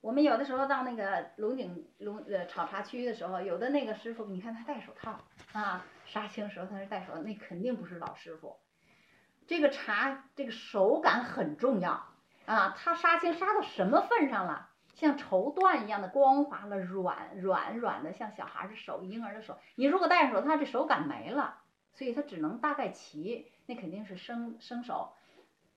[0.00, 5.18] 我们有的时候到那个龙井龙呃炒茶区的时候，有的那个师傅，你看他戴手套
[5.52, 8.56] 啊，杀青时候他是戴手套，那肯定不是老师傅。
[9.46, 12.06] 这个茶这个手感很重要
[12.46, 14.70] 啊，它杀青杀到什么份上了？
[14.94, 19.58] 像绸缎一样的光滑了，软软软的，像小孩的手，婴儿的手。
[19.74, 21.58] 你如果戴上手套，这手感没了，
[21.92, 25.12] 所以它只能大概齐，那肯定是生生手。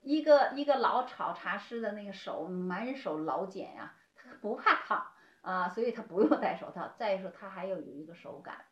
[0.02, 5.08] 一个一个老炒茶师的那个手满手老茧呀，他不怕烫
[5.42, 6.94] 啊，所以他不用戴手套。
[6.98, 8.66] 再说他还要有一个手感。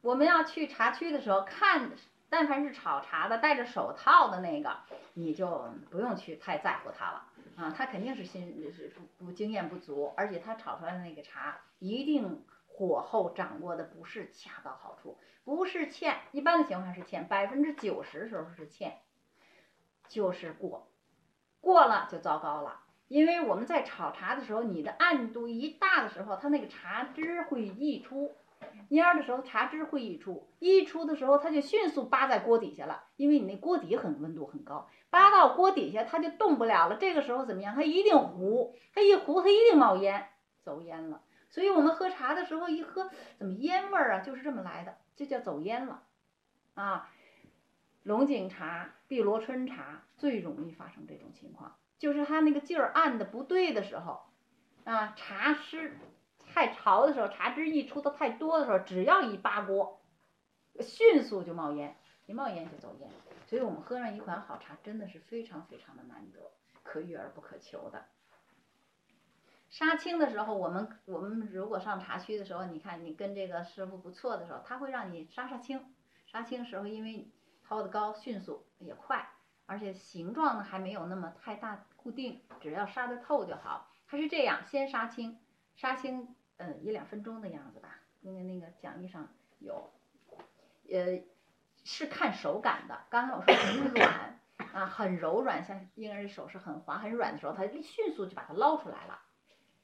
[0.00, 1.90] 我们要去茶区的时候看。
[2.30, 4.76] 但凡是炒茶的戴着手套的那个，
[5.14, 7.24] 你就不用去太在乎他了
[7.56, 18.98] 啊，他肯定是新是不不经验不足，而且他炒出来的那个茶一定火候掌握的不是恰到好处，不是欠，一般的情况是欠，百分之九十时候是欠，
[20.06, 20.88] 就是过，
[21.60, 28.34] 过了就糟糕了，因为我们在炒茶的时候，你的暗度一大的时候，它那个茶汁会溢出。
[28.90, 36.96] 蔫儿的时候，茶汁会溢出，溢出的时候，它就迅速扒在锅底下了，因为你那锅底很温度很高，扒到锅底下，它就动不了了。
[36.96, 37.74] 这个时候怎么样？
[37.74, 40.28] 它一定糊，它一糊，它一定冒烟，
[40.62, 41.22] 走烟了。
[41.50, 44.20] 所以我们喝茶的时候一喝，怎么烟味儿啊？
[44.20, 46.02] 就是这么来的，就叫走烟了。
[46.74, 47.10] 啊，
[48.04, 54.22] 龙井茶、碧螺春茶最容易发生这种情况，就是它那个劲儿按的不对的时候，
[54.84, 55.98] 啊，茶湿。
[56.58, 60.00] 太潮的时候，茶汁溢出的太多的时候，只要一扒锅，
[60.80, 63.08] 迅速就冒烟，一冒烟就走烟。
[63.46, 66.50] 所以我们喝上一款好茶，真的是非常非常的难得，
[66.82, 68.06] 可遇而不可求的。
[69.70, 75.94] 杀青的时候，我们我们如果上茶区的时候，你看你跟这个师傅不错的时候，他会让你杀杀青。
[76.26, 77.30] 杀青时候，因为
[77.62, 79.30] 掏的高，迅速也快，
[79.66, 83.92] 而且形状呢还没有那么太大固定，只要杀的透就好。
[84.08, 85.38] 它是这样，先杀青，
[85.76, 86.34] 杀青。
[86.58, 89.90] 嗯，一两分钟的样子吧，因为那个讲义上有，
[90.90, 91.22] 呃，
[91.84, 93.06] 是看手感的。
[93.08, 94.40] 刚才我说很软
[94.72, 99.20] 啊，很柔软，像婴儿的手是很滑很软的时候，它迅速就把它捞出来了。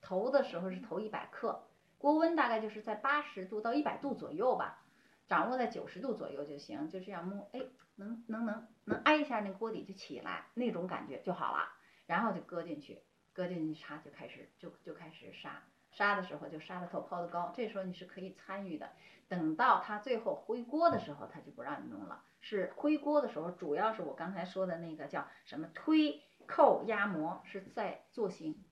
[0.03, 1.63] 投的时候是投一百克，
[1.97, 4.83] 锅温大概就是在八十度到一百度左右吧，
[5.29, 6.91] 掌握在九十度左右就行。
[6.91, 7.61] 就这样摸，哎，
[7.95, 11.73] 能能能能挨一下那锅底就起来，那种感觉就好了。
[12.07, 13.01] 然后就搁进去，
[13.33, 15.63] 搁进去茶就开始就就开始杀。
[15.95, 18.91] 杀的时候就杀的头抛的高，这时候你是可以参与的。
[19.29, 22.23] 等到他最后回锅的时候，他就不让你弄了。
[22.41, 28.63] 是回锅的时候，主要是我刚才说的那个叫什么推扣压磨是在做形。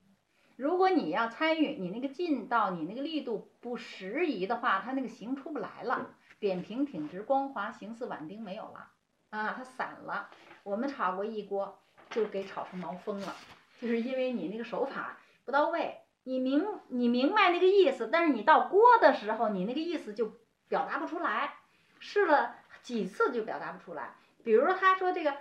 [0.56, 8.90] 如果你要参与，你那个劲道，你那个力度不适宜的话，它那个形出不来了，扁平挺直光滑，形似碗丁没有了
[9.30, 10.28] 啊，它散了。
[10.64, 11.78] 我们炒过一锅，
[12.10, 13.34] 就给炒成毛峰了，
[13.80, 16.01] 就是因为你那个手法不到位。
[16.24, 20.32] 你明你明白那个意思，但是你到锅的时候，你那个意思就
[20.68, 21.54] 表达不出来。
[21.98, 24.14] 试了几次就表达不出来。
[24.42, 25.36] 比如他说这个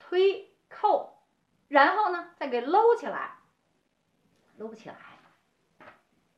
[0.00, 1.22] 推扣，
[1.68, 3.36] 然后呢再给搂起来，
[4.56, 4.96] 搂不起来，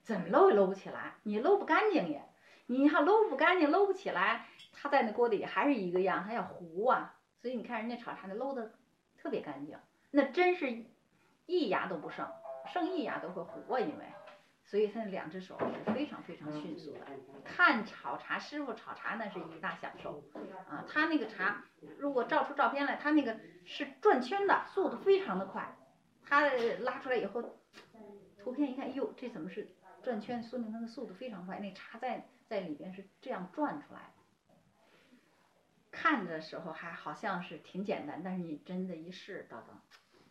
[0.03, 1.14] 怎么搂也搂不起来。
[1.23, 2.29] 你搂不干净也，
[2.66, 7.14] 你要搂不干净，搂不起来，它在那锅底还是一个样，它要糊啊。
[7.41, 8.75] 所以你看人家炒菜那搂的
[9.16, 9.79] 特别干净，
[10.11, 10.85] 那真是
[11.47, 12.27] 一牙都不剩。
[12.73, 14.05] 剩一牙都会糊啊，因为，
[14.64, 17.01] 所以他两只手是非常非常迅速的。
[17.45, 20.23] 看炒茶师傅炒茶那是一大享受
[20.69, 21.64] 啊，他那个茶
[21.99, 25.75] 如果照出照片来，他那个是转圈的，速度非常的快。
[26.23, 26.43] 他
[26.81, 27.43] 拉出来以后，
[28.39, 29.69] 图片一看，哟，这怎么是
[30.03, 30.43] 转圈？
[30.43, 34.12] 说明他的速度非常快，那茶在在里边是这样转出来。
[35.91, 39.81] 看的时候还好像是挺简单，但是你真的一试，倒倒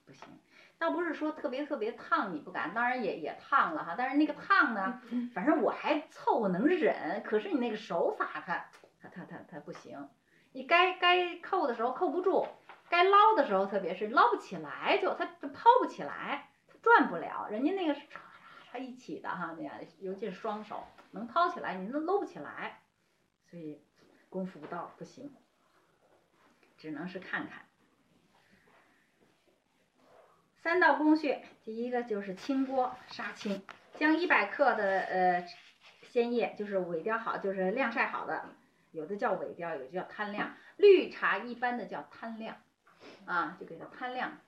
[0.06, 0.28] 不行。
[0.80, 3.96] 倒不是说特别特别烫你不敢，当然也也烫了哈。
[3.98, 5.02] 但是那个烫呢，
[5.34, 7.24] 反正我还凑合能忍。
[7.24, 8.70] 可是你那个手法，它
[9.02, 10.10] 它它它它不行。
[10.54, 12.48] 你该该扣的时候扣不住，
[12.90, 17.48] 该捞的时候，特别是捞不起来，就它它抛不起来，它转不了。
[17.50, 18.02] 人家那个是
[18.80, 22.82] 一起的哈，那样尤其是双手能抛起来，你那搂不起来，
[23.50, 23.82] 所以
[24.30, 25.34] 功夫不到不行，
[26.78, 27.67] 只能是看看。
[30.62, 33.64] 三道工序，第一个就是清锅杀青，
[33.96, 35.48] 将一百克的呃
[36.04, 38.50] 鲜叶，就是萎凋好，就是晾晒好的，
[38.92, 40.56] 有的叫萎凋，有的叫摊晾。
[40.76, 42.58] 绿茶一般的叫摊晾，
[43.26, 44.40] 啊，就给它摊晾。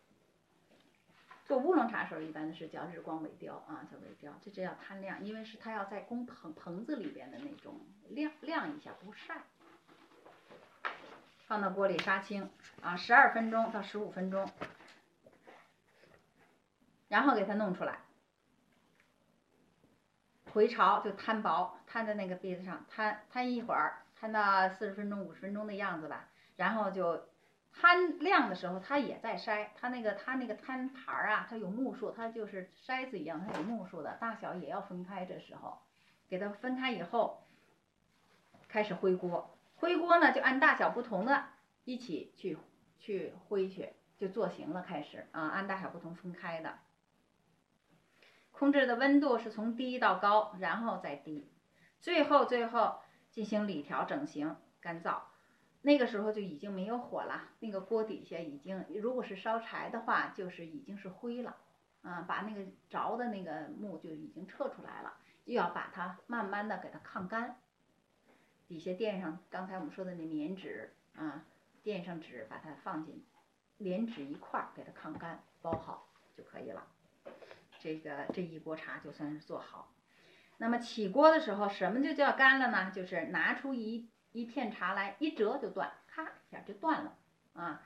[1.46, 7.80] 做乌龙茶时候，一般的是叫日光萎凋啊，叫萎凋，这这叫摊晾，因为是它要在工棚棚子里边的那种
[8.10, 9.36] 晾晾一下，不晒。
[11.48, 12.50] 放到锅里杀青
[12.82, 14.52] 啊，十二分钟到十五分钟。
[17.10, 18.00] 然后给它弄出来，
[20.54, 26.30] 回潮就摊薄，摊在那个篦子上，摊摊一会儿，摊到四十分钟、五十分钟的样子吧。
[26.56, 27.28] 然后就
[27.74, 35.26] 摊晾的时候，它也在筛，它那个它那个摊盘儿啊，它有目数，它就是筛子一样，它有目数的，大小也要分开。
[35.26, 35.80] 这时候
[36.28, 37.48] 给它分开以后，
[38.68, 41.46] 开始回锅，回锅呢就按大小不同的
[41.86, 42.58] 一起去
[43.00, 44.84] 去回去，就做形了。
[44.84, 46.78] 开始啊，按大小不同分开的。
[48.60, 51.48] 控制的温度是从低到高，然后再低，
[52.02, 53.00] 最后最后
[53.32, 55.22] 进行理调整形干燥，
[55.82, 61.56] 那个时候就已经没有火了，那个锅底下已经如果是烧柴的话，就是已经是灰了，
[62.02, 65.14] 啊，把那个着的那个木就已经撤出来了，
[65.46, 67.56] 又要把它慢慢的给它炕干，
[68.68, 71.46] 底下垫上刚才我们说的那棉纸啊，
[71.82, 73.24] 垫上纸把它放进，
[73.78, 76.86] 连纸一块儿给它炕干包好就可以了。
[77.80, 79.92] 这个这一锅茶就算是做好，
[80.58, 82.92] 那么起锅的时候，什么就叫干了呢？
[82.92, 87.18] 就是拿出一一片茶来，一折就断，咔一下就断了
[87.54, 87.82] 啊。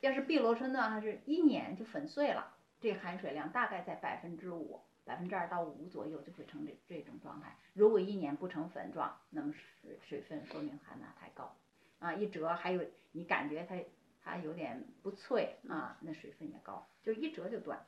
[0.00, 2.54] 要是碧螺春呢，它是一碾就粉碎了。
[2.80, 7.56] 这含水量大概在百分之五，百分之二到五左右就会成这这种状态。
[7.72, 11.56] 如果一碾不成粉状，那么水水分说明含钠太高
[12.00, 12.12] 啊。
[12.12, 13.76] 一折还有你感觉它
[14.22, 17.86] 它有点不脆啊，那水分也高，就一折就断。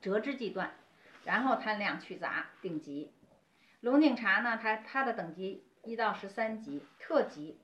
[0.00, 0.74] 折枝即断，
[1.24, 3.12] 然后摊晾去杂定级。
[3.80, 7.58] 龙井茶呢，它它的等级一到十三级，特级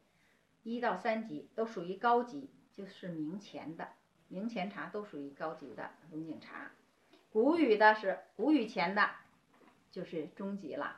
[0.62, 3.88] 一到三级都属于高级，就是明前的
[4.28, 6.70] 明前茶都属于高级的龙井茶。
[7.30, 9.10] 谷雨的是谷雨前的，
[9.90, 10.96] 就是中级了，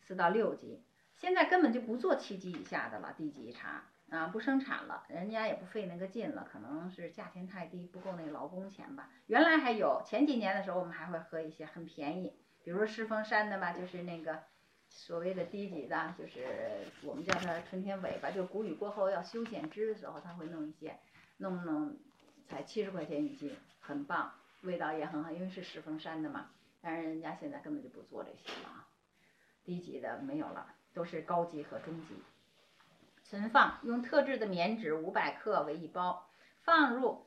[0.00, 0.82] 四到六级。
[1.16, 3.84] 现在根本就不做七级以下的了，低级茶。
[4.10, 9.10] 啊，不生产了，人家也不费那个劲了，可能是价钱太低，不够那个劳工钱吧。
[9.26, 12.32] 原来还有前几年的时候，我们还会喝一些很便宜，
[12.64, 14.42] 比如说狮峰山的吧，就是那个
[14.88, 20.98] 所谓的低级的，就是我们叫它春天尾巴，就谷雨过后要修剪枝的时候，他会弄一些，
[21.36, 21.94] 弄弄
[22.46, 24.32] 才七十块钱一斤，很棒，
[24.62, 26.50] 味道也很好，因为是狮峰山的嘛。
[26.80, 28.88] 但是人家现在根本就不做这些了啊，
[29.64, 32.14] 低级的没有了，都是高级和中级。
[33.28, 36.30] 存放用特制的棉纸五百克为一包，
[36.62, 37.26] 放入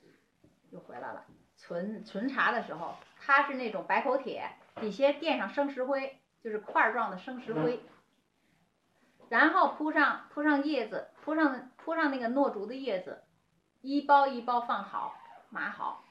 [0.71, 1.27] 又回来了。
[1.55, 7.85] 存存茶的时候，它是那种白口铁，底下垫上生石灰，就是块状的生石灰，
[9.29, 13.21] 然后铺上铺上叶子，铺上铺上那个糯竹的叶子，
[13.81, 15.13] 一包一包放好
[15.51, 16.03] 码好，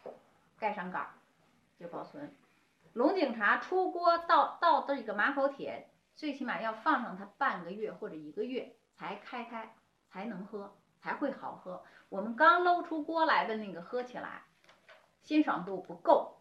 [0.56, 1.10] 盖上盖儿
[1.80, 2.32] 就保存。
[2.92, 9.74] 龙井茶出锅倒倒这个马口铁，最起码要放上它半个月或者一个月才开开。
[10.12, 11.84] 才能喝，才会好喝。
[12.08, 14.42] 我们刚搂出锅来的那个喝起来，
[15.22, 16.36] 鲜爽度不够，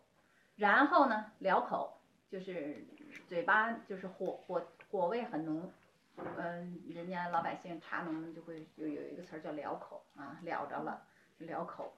[0.56, 2.02] 然后呢，撩口，
[2.32, 2.84] 就是
[3.28, 5.72] 嘴巴就是火火火味很浓，
[6.16, 11.04] 嗯，人家老百姓茶农就会有有一个词儿叫撩口啊，撩着了，
[11.38, 11.94] 撩口，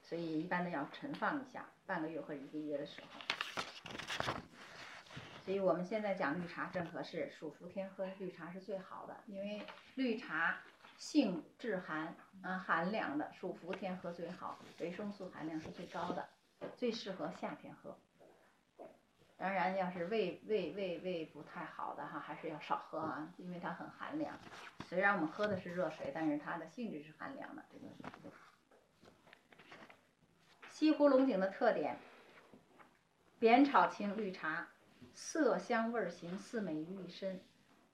[0.00, 3.37] 所以一般的要陈放一下，半个月或者一个月的时候。
[5.48, 9.62] 所以我们现在讲绿茶正合适，暑伏天喝绿茶是最好的，因为
[9.94, 10.58] 绿茶。
[10.98, 16.28] 性质寒，啊，寒凉的暑伏天喝最好，维生素含量是最高的，
[16.76, 17.96] 最适合夏天喝。
[19.36, 24.36] 当然，要是胃胃胃胃不太好的哈，还是要少喝啊，因为它很寒凉。
[24.86, 27.64] 虽然我们喝的是热水，但是它的性质是寒凉的。
[27.72, 28.34] 这个
[30.68, 31.96] 西湖龙井的特点：
[33.38, 34.66] 扁炒青绿茶，
[35.20, 37.40] 色香味形似美于一身，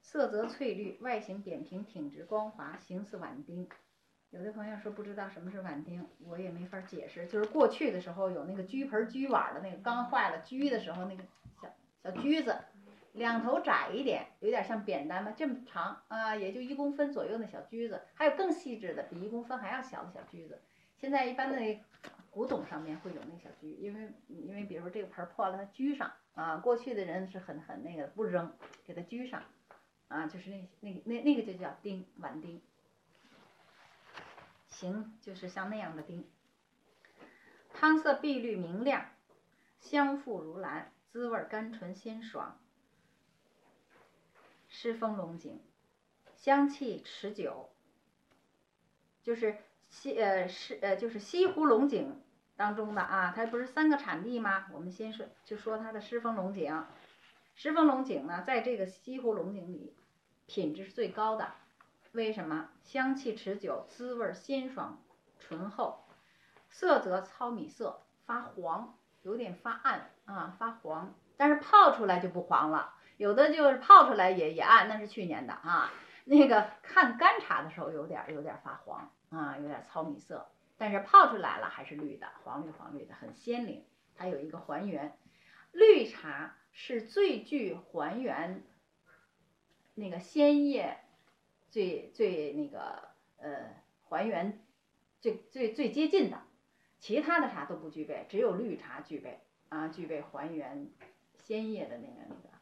[0.03, 3.67] 色泽翠绿，外形扁平挺直光滑，形似碗丁。
[4.29, 7.27] 有的朋友说不知道什么是碗丁，我也没法解释。
[7.27, 11.25] 就是过去的时候有那个居盆、居碗的那个缸坏了，居的时候那个
[11.63, 12.55] 小小居子，
[13.15, 18.03] 两头窄一点，有点像扁担吧，这么长啊，也就一公分左右的小居子。
[18.13, 20.61] 还有更细致的，比一公分还要小的小居子。
[20.99, 21.59] 现在一般的
[22.35, 26.57] 古董上面会有那小居，因为因为比如说这个盆破了，它居上啊。
[26.57, 28.53] 过去的人是很很那个不扔，
[28.85, 29.45] 给它居上
[30.09, 32.61] 啊，就是那那那那个就叫丁碗丁。
[34.69, 36.29] 形就是像那样的丁，
[37.73, 39.07] 汤色碧绿明亮，
[39.79, 42.59] 香馥如兰，滋味甘醇鲜爽。
[44.69, 45.61] 狮峰龙井，
[46.35, 47.71] 香气持久。
[49.23, 49.57] 就是
[49.89, 52.21] 西呃是呃就是西湖龙井
[52.57, 54.67] 当中的啊，它不是三个产地吗？
[54.73, 56.85] 我们先说就说它的狮峰龙井，
[57.55, 59.95] 狮峰龙井呢，在这个西湖龙井里，
[60.47, 61.53] 品质是最高的。
[62.13, 65.03] 为什么香气持久，滋味鲜爽
[65.41, 66.05] 醇厚，
[66.71, 71.13] 色泽糙米色，发黄，有点发暗啊，发黄。
[71.37, 75.91] 但是泡出来就不黄了，有的就是泡出来也也暗，那是去年的啊。
[76.25, 80.47] 那个看干茶的时候有点有点发黄啊，有点糙米色，
[80.77, 83.85] 但是泡出来了还是绿的，黄绿黄绿的，很鲜灵。
[84.17, 85.17] 它有一个还原，
[85.73, 88.63] 绿茶是最具还原
[89.95, 90.99] 那个鲜叶。
[91.71, 94.65] 最最那个呃还原
[95.21, 96.41] 最最最接近的，
[97.01, 100.89] 其他的茶都不具备，只有绿茶具备啊，具备还原
[101.37, 102.54] 鲜叶的那个那个。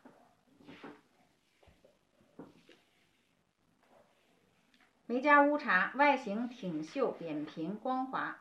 [5.13, 8.39] 梅家乌茶外形挺秀扁平光滑，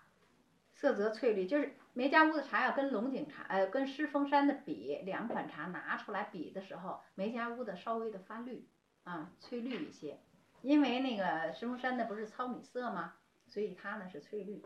[0.72, 8.66] 色泽翠绿，就是梅家乌的茶要跟龙井茶呃跟狮峰山的比，两款茶拿出来比的时候，梅家乌的稍微的发绿
[9.04, 10.22] 啊翠绿一些。
[10.62, 13.16] 因为那个狮峰山的不是糙米色吗？
[13.48, 14.64] 所以它呢是翠绿，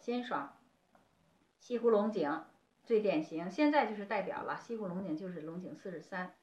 [0.00, 0.56] 鲜爽。
[1.60, 2.44] 西湖龙井
[2.82, 6.34] 最典型，现在就是代表了西湖龙井就是龙井四十三。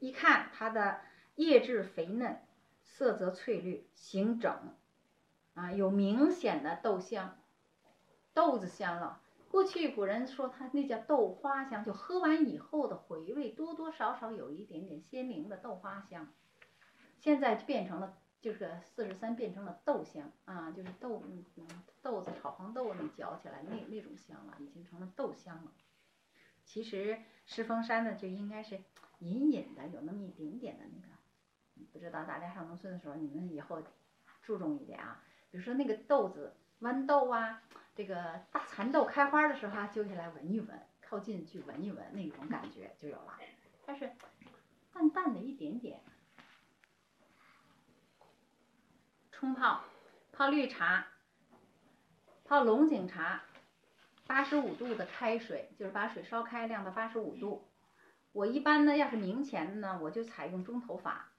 [0.00, 0.98] 一看它的
[1.36, 2.40] 叶质肥嫩，
[2.86, 4.74] 色泽翠绿，形整，
[5.54, 7.38] 啊，有明显的豆香，
[8.32, 9.20] 豆子香了。
[9.50, 16.32] 过去古人说它那叫豆花香，就喝完以后的回味多多少少有一点点鲜灵的豆花香。
[17.18, 21.22] 现在就变成了，就是四十三变成了豆香啊，就是豆
[21.56, 21.66] 嗯
[22.02, 25.72] 豆子炒黄豆你嚼起来那那种香了，已经成了豆香了。
[26.64, 28.80] 其实石峰山呢就应该是
[29.20, 31.15] 隐隐的有那么一点点的那个，
[31.92, 33.82] 不知道大家上农村的时候你们以后
[34.42, 37.62] 注重一点啊，比如说那个豆子豌豆啊，
[37.94, 43.38] 这个大蚕豆开花的时候啊，揪下来闻一闻，靠近去闻一闻那种感觉就有了，
[43.84, 44.12] 它是
[44.92, 46.02] 淡淡的一点点。
[49.32, 49.84] 冲泡，
[50.32, 51.08] 泡绿茶，
[52.44, 53.42] 泡龙井茶，
[54.26, 57.68] 八十五度的开水，就是把水烧开，晾到八十五度。
[58.32, 61.32] 我一般呢，要是明前的呢，我就采用中头法，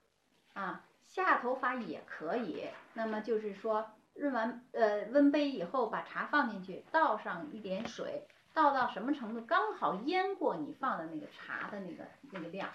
[0.57, 2.67] 啊，下头发也可以。
[2.93, 12.69] 那么就是说，润完呃温杯以后，把茶放进去，倒上一点水，倒到什么程度，刚好淹过你放的那个茶的那个那个量，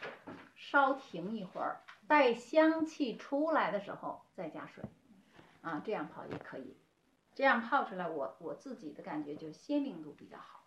[0.54, 4.84] 稍停一会儿，待香气出来的时候再加水。
[5.62, 6.76] 啊，这样泡也可以，
[7.34, 10.60] 这样泡出来，我我自己的感觉就鲜明度比较好。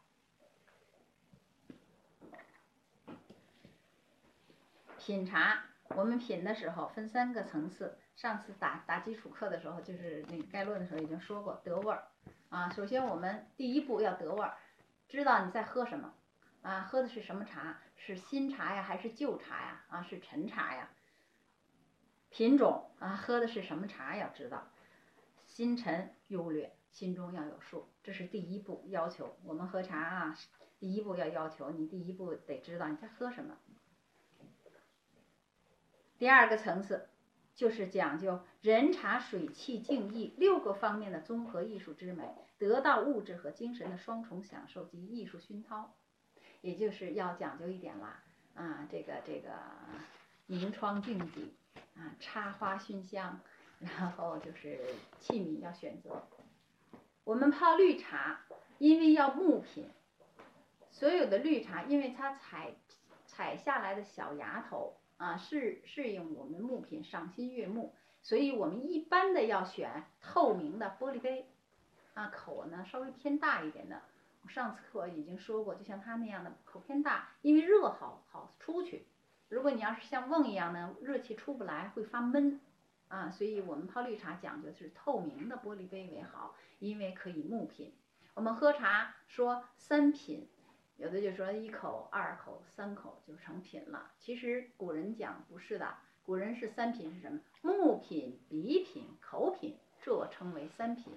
[4.97, 7.97] 品茶，我们品的时候分三个层次。
[8.15, 12.07] 上次打打基础课的时候，就是那个概论的时候已经说过得味儿。
[12.47, 14.57] 啊，首先我们第一步要得味儿，
[15.09, 16.13] 知道你在喝什么，
[16.61, 19.83] 啊，喝的是什么茶，是新茶呀还是旧茶呀？
[19.89, 20.89] 啊，是陈茶呀？
[22.29, 24.71] 品种啊，喝的是什么茶要知道。
[25.45, 29.37] 新陈优劣，心中要有数，这是第一步要求。
[29.43, 30.37] 我们喝茶啊，
[30.79, 33.57] 第一步要要求你，第一步得知道你在喝什么。
[36.17, 37.09] 第二个层次
[37.53, 45.93] 就是讲究人茶水气静意六个方面的综合艺术之美，得到物质和精神的双重享受及艺术熏陶，
[46.61, 48.23] 也就是要讲究一点啦
[48.55, 49.51] 啊，这个这个
[50.45, 51.53] 明窗净几
[51.95, 53.39] 啊，插花熏香。
[53.77, 54.79] 然后就是
[55.19, 56.25] 器皿要选择，
[57.25, 58.39] 我们泡绿茶，
[58.77, 59.89] 因为要木品，
[60.89, 62.73] 所有的绿茶，因为它采
[63.25, 71.47] 采下来的小芽头啊，适适应我们木品赏心悦目，所以我们一般的要选透明的玻璃杯，
[72.13, 74.01] 啊，口呢稍微偏大一点的。
[74.41, 79.07] 我上次课已经说过，就像它那样的口偏大，因为热好好出去。
[79.47, 82.59] 如果你要是像瓮一样的热气出不来，会发闷，
[83.07, 87.93] 啊，所以我们泡绿茶讲究是透明的玻璃杯为好，因为可以木品。
[88.33, 90.47] 我们喝茶说三品。
[90.97, 94.13] 有的就说一口、二口、三口就成品了。
[94.17, 97.41] 其实古人讲不是的，古人是三品是什么？
[97.61, 101.13] 木品、笔品、口品，这称为三品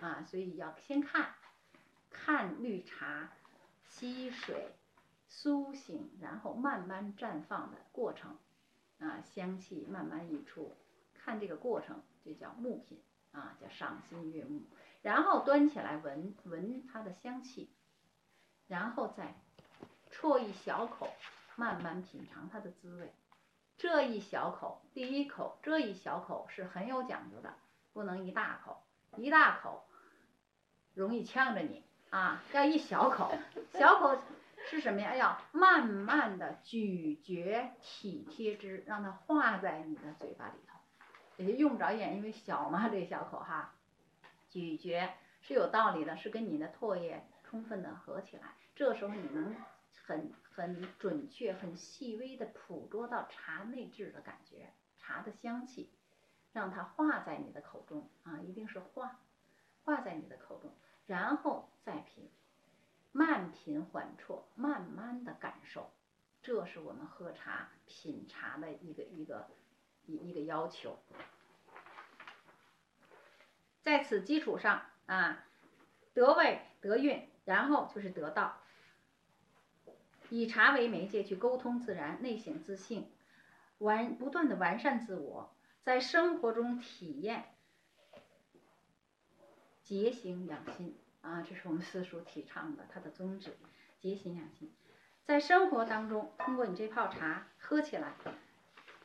[0.00, 0.24] 啊。
[0.28, 1.34] 所以要先看，
[2.10, 3.30] 看绿茶
[3.86, 4.72] 吸水、
[5.28, 8.36] 苏醒，然后慢慢绽放的过程
[8.98, 10.74] 啊，香气慢慢溢出，
[11.14, 13.00] 看这个过程就叫木品
[13.30, 14.62] 啊，叫赏心悦目。
[15.00, 17.70] 然后端起来闻闻它的香气。
[18.72, 19.34] 然后再
[20.10, 21.10] 啜一小口，
[21.56, 23.12] 慢慢品尝它的滋味。
[23.76, 27.52] 这一小口，第一口，这一小口是很有讲究的，
[27.92, 28.82] 不能一大口，
[29.18, 29.84] 一大口
[30.94, 32.42] 容易呛着你啊。
[32.54, 33.36] 要一小口，
[33.74, 34.18] 小口
[34.70, 35.16] 是什么呀？
[35.16, 40.78] 要慢慢的咀嚼，体贴之，让它化在你的嘴巴里头。
[41.36, 43.74] 也就用不着咽，因为小嘛，这小口哈，
[44.48, 45.12] 咀嚼
[45.42, 48.54] 是有道理的，是跟你的唾液充分的合起来。
[48.74, 49.54] 这时候你能
[50.04, 55.90] 很很准确、很细微的捕捉到茶内质的感觉，茶的香气，
[56.52, 59.20] 让它化在你的口中啊，一定是化，
[59.84, 60.74] 化在你的口中，
[61.06, 62.30] 然后再品，
[63.12, 65.90] 慢品缓啜，慢慢的感受，
[66.42, 69.48] 这是我们喝茶品茶的一个一个
[70.06, 70.98] 一一个要求。
[73.82, 75.44] 在此基础上啊，
[76.14, 78.58] 得味得韵，然后就是得道。
[80.34, 83.06] 以茶为媒介去沟通自然，内省自性，
[83.76, 87.54] 完不断的完善自我，在生活中体验
[89.82, 93.58] 节行养心啊，这是我们私塾提倡的，它的宗旨，
[94.00, 94.74] 节行养心，
[95.26, 98.14] 在生活当中，通过你这泡茶喝起来，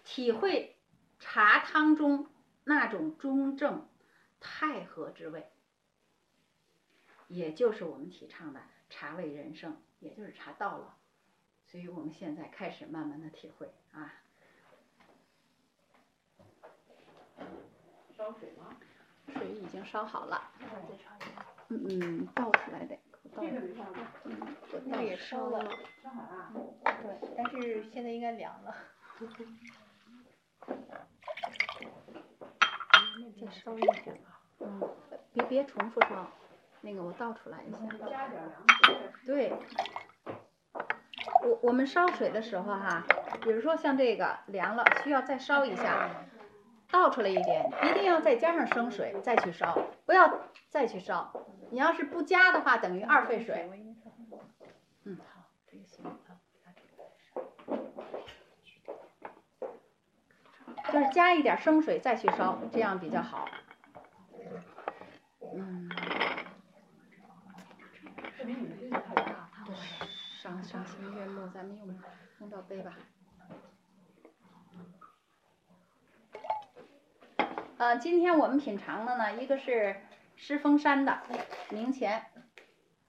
[0.06, 0.78] 体会
[1.20, 2.30] 茶汤中
[2.64, 3.86] 那种中正
[4.40, 5.52] 太和之味，
[7.28, 10.96] 也就是我们提倡的茶味人生，也就是茶道了。
[11.70, 14.14] 所以我们现在开始慢慢的体会啊。
[18.18, 18.76] 烧水吗？
[19.34, 20.52] 水已经烧好了。
[21.70, 22.98] 嗯嗯，倒出来的。
[23.36, 23.84] 这个没烧
[24.24, 24.56] 嗯，
[24.86, 25.70] 那也烧了。
[26.02, 26.52] 烧好了。
[26.84, 28.74] 对，但是现在应该凉了。
[33.40, 34.40] 再烧一点吧。
[34.60, 34.82] 嗯，
[35.34, 36.32] 别别重复烧，
[36.82, 37.78] 那个我倒出来一下。
[38.10, 39.12] 加点凉水。
[39.26, 39.54] 对。
[41.44, 43.04] 我我们烧水的时候哈，
[43.42, 46.10] 比如说像这个凉了，需要再烧一下，
[46.92, 51.32] 倒出来一点，一定要再加上生水再去烧，不要再去烧。
[51.70, 53.70] 你要是不加的话，等于二沸水。
[55.04, 56.16] 嗯，好，这个行啊。
[60.92, 63.50] 就是加一点生水再去烧，这样比较好。
[65.54, 65.90] 嗯。
[70.48, 72.00] 赏赏心悦目，咱们用
[72.40, 72.98] 用到杯吧。
[77.76, 79.98] 呃，今天我们品尝的呢，一个是
[80.38, 81.22] 狮峰山的
[81.70, 82.28] 明前，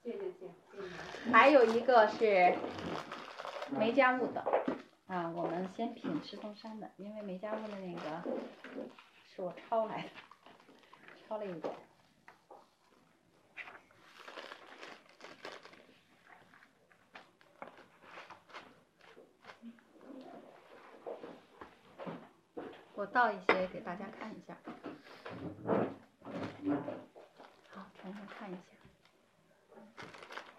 [0.03, 1.31] 谢谢谢谢。
[1.31, 2.57] 还有一个是
[3.71, 4.45] 梅家坞的，
[5.07, 8.25] 啊，我们先品狮峰山的，因为梅家坞的那个
[9.33, 10.09] 是我抄来的，
[11.29, 11.73] 抄了一点。
[22.99, 24.57] 我倒一些给大家看一下，
[27.71, 28.61] 好，重新看一下，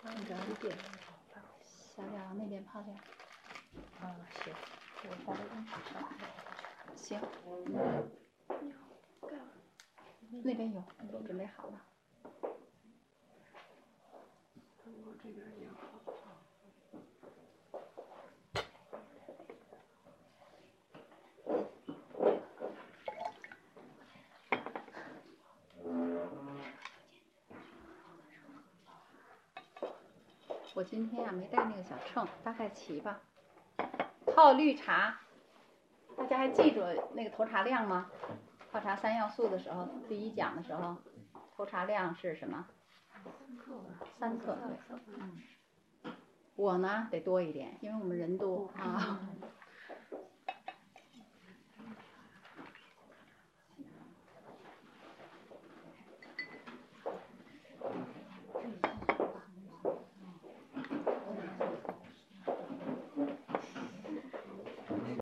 [0.03, 0.73] 那个一点，
[1.65, 2.95] 小点往那边泡点，
[3.99, 4.53] 啊行，
[5.03, 6.01] 我放在冰水上，
[6.95, 7.19] 行，
[10.41, 10.81] 那边有，
[11.11, 11.81] 都准备好了。
[14.85, 15.67] 我这边也
[30.79, 33.19] 我今天呀没带那个小秤，大概齐吧。
[34.25, 35.19] 泡绿茶，
[36.15, 36.79] 大家还记住
[37.13, 38.09] 那个投茶量吗？
[38.71, 40.95] 泡茶三要素的时候，第一讲的时候，
[41.53, 42.65] 投茶量是什么？
[43.11, 43.73] 三克。
[44.17, 44.99] 三克，对。
[45.17, 46.13] 嗯。
[46.55, 49.19] 我呢得多一点，因为我们人多啊。